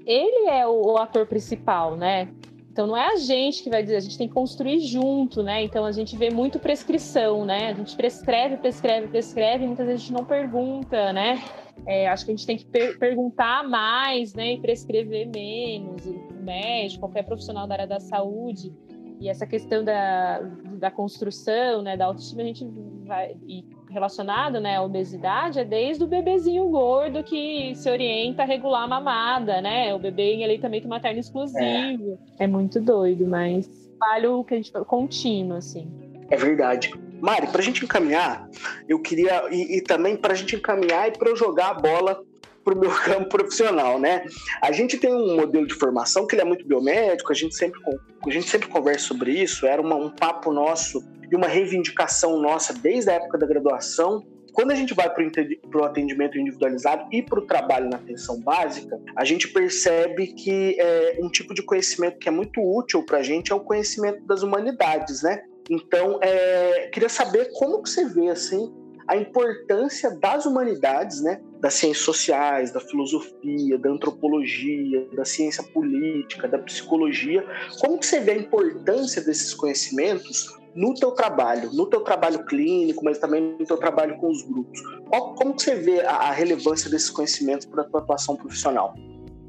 [0.05, 2.29] ele é o, o, ator principal, né?
[2.71, 5.63] Então não é a gente que vai dizer, a gente tem que construir junto, né?
[5.63, 7.69] Então a gente vê muito prescrição, né?
[7.69, 11.41] A gente prescreve, prescreve, prescreve, muitas vezes a gente não pergunta, né?
[11.85, 14.53] É, acho que a gente tem que per perguntar mais, né?
[14.53, 16.05] E prescrever menos.
[16.05, 18.73] O médico, qualquer profissional da área da saúde.
[19.19, 20.39] E essa questão da,
[20.79, 21.95] da construção, né?
[21.95, 22.65] Da autoestima, a gente
[23.05, 23.37] vai.
[23.47, 23.63] E
[23.93, 28.87] relacionado né, à obesidade é desde o bebezinho gordo que se orienta a regular a
[28.87, 29.93] mamada, né?
[29.93, 32.19] O bebê em aleitamento materno exclusivo.
[32.39, 35.87] É, é muito doido, mas trabalho que a gente contínuo, assim.
[36.29, 36.93] É verdade.
[37.21, 38.49] Mari, para a gente encaminhar,
[38.87, 39.43] eu queria.
[39.49, 42.21] E, e também para a gente encaminhar e para eu jogar a bola
[42.63, 44.25] para o meu campo profissional, né?
[44.61, 47.79] A gente tem um modelo de formação que ele é muito biomédico, a gente sempre,
[48.25, 52.73] a gente sempre conversa sobre isso, era uma, um papo nosso e uma reivindicação nossa
[52.73, 54.23] desde a época da graduação.
[54.53, 59.01] Quando a gente vai para o atendimento individualizado e para o trabalho na atenção básica,
[59.15, 63.23] a gente percebe que é, um tipo de conhecimento que é muito útil para a
[63.23, 65.41] gente é o conhecimento das humanidades, né?
[65.67, 68.71] Então, é, queria saber como que você vê assim
[69.07, 71.41] a importância das humanidades, né?
[71.59, 77.43] Das ciências sociais, da filosofia, da antropologia, da ciência política, da psicologia.
[77.81, 83.03] Como que você vê a importância desses conhecimentos no teu trabalho, no teu trabalho clínico,
[83.03, 84.79] mas também no teu trabalho com os grupos?
[85.09, 88.93] Como que você vê a, relevância desses conhecimentos para a tua atuação profissional?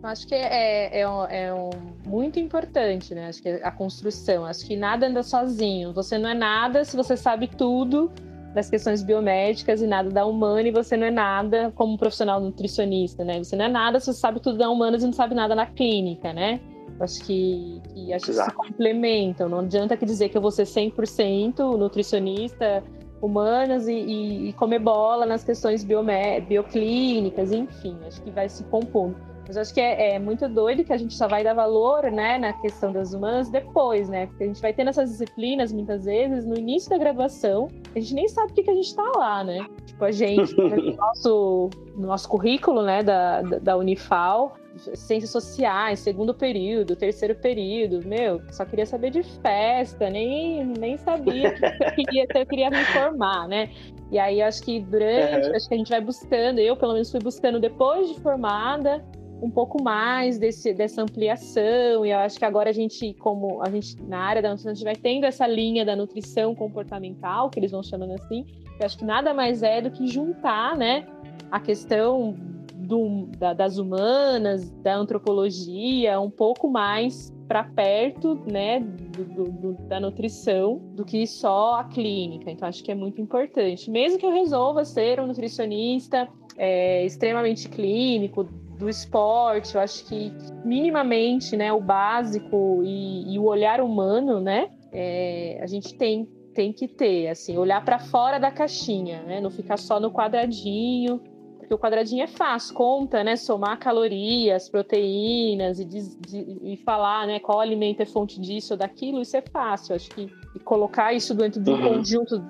[0.02, 1.70] Acho que é, é, é, um, é um,
[2.06, 3.28] muito importante, né?
[3.28, 4.44] Acho que a construção.
[4.44, 5.94] Acho que nada anda sozinho.
[5.94, 8.12] Você não é nada se você sabe tudo
[8.54, 13.24] das questões biomédicas e nada da humana, e você não é nada como profissional nutricionista,
[13.24, 13.42] né?
[13.42, 15.66] Você não é nada se você sabe tudo da humanas e não sabe nada na
[15.66, 16.60] clínica, né?
[17.00, 19.48] Acho que, que, acho que se complementam.
[19.48, 22.82] Não adianta que dizer que eu vou ser 100% nutricionista
[23.20, 27.98] humanas e, e, e, comer bola nas questões biomé bioclínicas, enfim.
[28.06, 29.16] Acho que vai se compondo.
[29.46, 32.38] Mas acho que é, é, muito doido que a gente só vai dar valor, né,
[32.38, 34.26] na questão das humanas depois, né?
[34.26, 38.14] Porque a gente vai tendo essas disciplinas muitas vezes no início da graduação, a gente
[38.14, 39.66] nem sabe o que, que a gente está lá, né?
[39.86, 46.34] Tipo, a gente, no nosso, no nosso currículo, né, da, da Unifal, ciências sociais, segundo
[46.34, 52.26] período, terceiro período, meu, só queria saber de festa, nem, nem sabia que eu queria,
[52.34, 53.70] eu queria me informar, né?
[54.10, 55.56] E aí acho que durante, uhum.
[55.56, 59.04] acho que a gente vai buscando, eu pelo menos fui buscando depois de formada,
[59.44, 63.68] um pouco mais desse, dessa ampliação, e eu acho que agora a gente, como a
[63.68, 67.58] gente na área da nutrição, a gente vai tendo essa linha da nutrição comportamental, que
[67.60, 68.46] eles vão chamando assim,
[68.80, 71.06] eu acho que nada mais é do que juntar, né,
[71.50, 72.34] a questão
[72.74, 80.00] do, da, das humanas, da antropologia, um pouco mais para perto, né, do, do, da
[80.00, 82.50] nutrição, do que só a clínica.
[82.50, 83.90] Então, acho que é muito importante.
[83.90, 86.26] Mesmo que eu resolva ser um nutricionista
[86.56, 90.32] é, extremamente clínico, do esporte, eu acho que
[90.64, 96.72] minimamente, né, o básico e, e o olhar humano, né, é, a gente tem tem
[96.72, 101.20] que ter, assim, olhar para fora da caixinha, né, não ficar só no quadradinho,
[101.58, 107.26] porque o quadradinho é fácil, conta, né, somar calorias, proteínas e, diz, de, e falar,
[107.26, 111.12] né, qual alimento é fonte disso ou daquilo, isso é fácil, acho que e colocar
[111.12, 111.94] isso dentro do uhum.
[111.94, 112.40] conjunto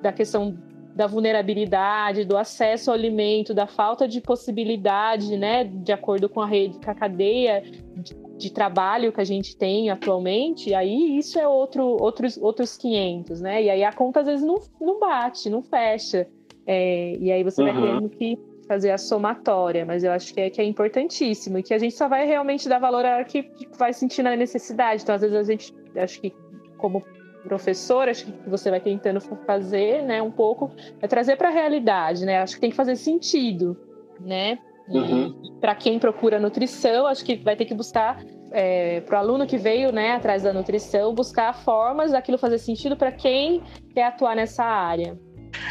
[0.00, 0.56] da questão
[0.98, 6.46] da vulnerabilidade, do acesso ao alimento, da falta de possibilidade, né, de acordo com a
[6.46, 7.62] rede, com a cadeia
[7.94, 13.40] de, de trabalho que a gente tem atualmente, aí isso é outro, outros, outros 500,
[13.40, 13.62] né?
[13.62, 16.26] E aí a conta às vezes não, não bate, não fecha.
[16.66, 17.72] É, e aí você uhum.
[17.72, 18.36] vai tendo que
[18.66, 21.94] fazer a somatória, mas eu acho que é, que é importantíssimo e que a gente
[21.94, 25.04] só vai realmente dar valor a que vai sentir na necessidade.
[25.04, 26.34] Então, às vezes, a gente, acho que
[26.76, 27.04] como
[27.48, 30.70] professor, acho que você vai tentando fazer, né, um pouco,
[31.00, 32.38] é trazer para a realidade, né?
[32.38, 33.76] Acho que tem que fazer sentido,
[34.20, 34.58] né?
[34.88, 35.58] Uhum.
[35.60, 38.22] Para quem procura nutrição, acho que vai ter que buscar
[38.52, 42.96] é, para o aluno que veio, né, atrás da nutrição, buscar formas daquilo fazer sentido
[42.96, 43.62] para quem
[43.94, 45.18] quer atuar nessa área.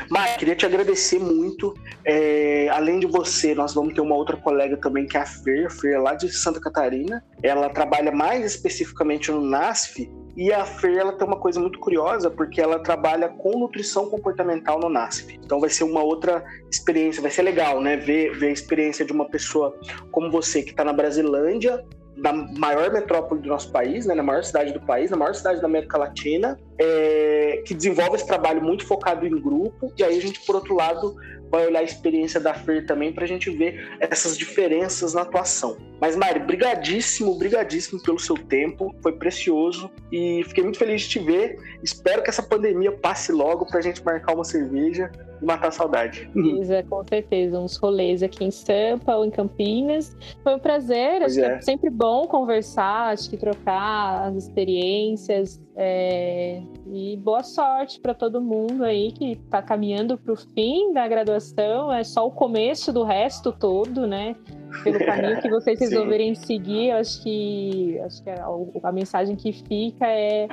[0.10, 1.74] Mar, queria te agradecer muito.
[2.06, 5.68] É, além de você, nós vamos ter uma outra colega também, que é a Fer,
[5.68, 7.24] a Fer lá de Santa Catarina.
[7.44, 12.30] Ela trabalha mais especificamente no NASF, e a Fer ela tem uma coisa muito curiosa,
[12.30, 15.40] porque ela trabalha com nutrição comportamental no NASF.
[15.44, 17.98] Então vai ser uma outra experiência, vai ser legal, né?
[17.98, 19.76] Ver, ver a experiência de uma pessoa
[20.12, 21.84] como você, que está na Brasilândia,
[22.18, 25.62] da maior metrópole do nosso país, né, na maior cidade do país, na maior cidade
[25.62, 29.94] da América Latina, é, que desenvolve esse trabalho muito focado em grupo.
[29.98, 31.16] E aí a gente, por outro lado,
[31.52, 35.78] vai olhar a experiência da Fer também para a gente ver essas diferenças na atuação.
[36.00, 41.20] Mas, Mari, brigadíssimo, brigadíssimo pelo seu tempo, foi precioso e fiquei muito feliz de te
[41.20, 41.58] ver.
[41.82, 45.72] Espero que essa pandemia passe logo para a gente marcar uma cerveja e matar a
[45.72, 46.30] saudade.
[46.36, 50.16] Isa, com certeza, uns rolês aqui em Sampa ou em Campinas.
[50.44, 51.50] Foi um prazer, pois acho é.
[51.50, 56.60] que é sempre bom conversar, acho que trocar as experiências, é,
[56.92, 61.94] e boa sorte para todo mundo aí que está caminhando para o fim da graduação.
[61.94, 64.36] É só o começo do resto todo, né?
[64.84, 68.48] Pelo caminho que vocês resolverem seguir, acho que, acho que a,
[68.84, 70.48] a mensagem que fica é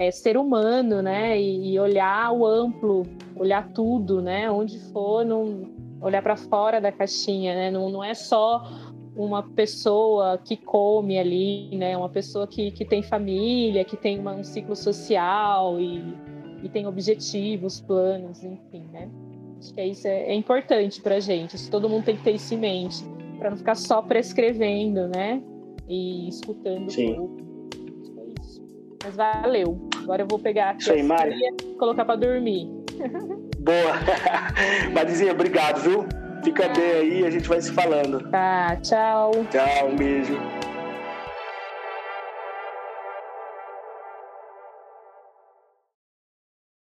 [0.00, 1.38] é, ser humano, né?
[1.38, 3.02] E, e, olhar o amplo,
[3.36, 4.50] olhar tudo, né?
[4.50, 5.68] Onde for, não,
[6.00, 7.70] olhar para fora da caixinha, né?
[7.70, 8.62] Não, não é só
[9.24, 11.96] uma pessoa que come ali, né?
[11.96, 16.02] Uma pessoa que, que tem família, que tem uma, um ciclo social e,
[16.62, 19.08] e tem objetivos, planos, enfim, né?
[19.58, 21.56] Acho que isso é, é importante para gente.
[21.56, 23.04] Isso todo mundo tem que ter isso em mente,
[23.38, 25.42] para não ficar só prescrevendo, né?
[25.88, 27.28] E escutando Sim.
[28.16, 28.62] É isso.
[29.04, 29.88] Mas valeu.
[30.02, 32.68] Agora eu vou pegar aqui aí, e colocar para dormir.
[33.58, 33.92] Boa.
[34.94, 36.19] Marizinha, obrigado, viu?
[36.42, 38.20] Fica bem aí, a gente vai se falando.
[38.30, 39.32] Tá, tchau.
[39.50, 40.38] Tchau, um beijo.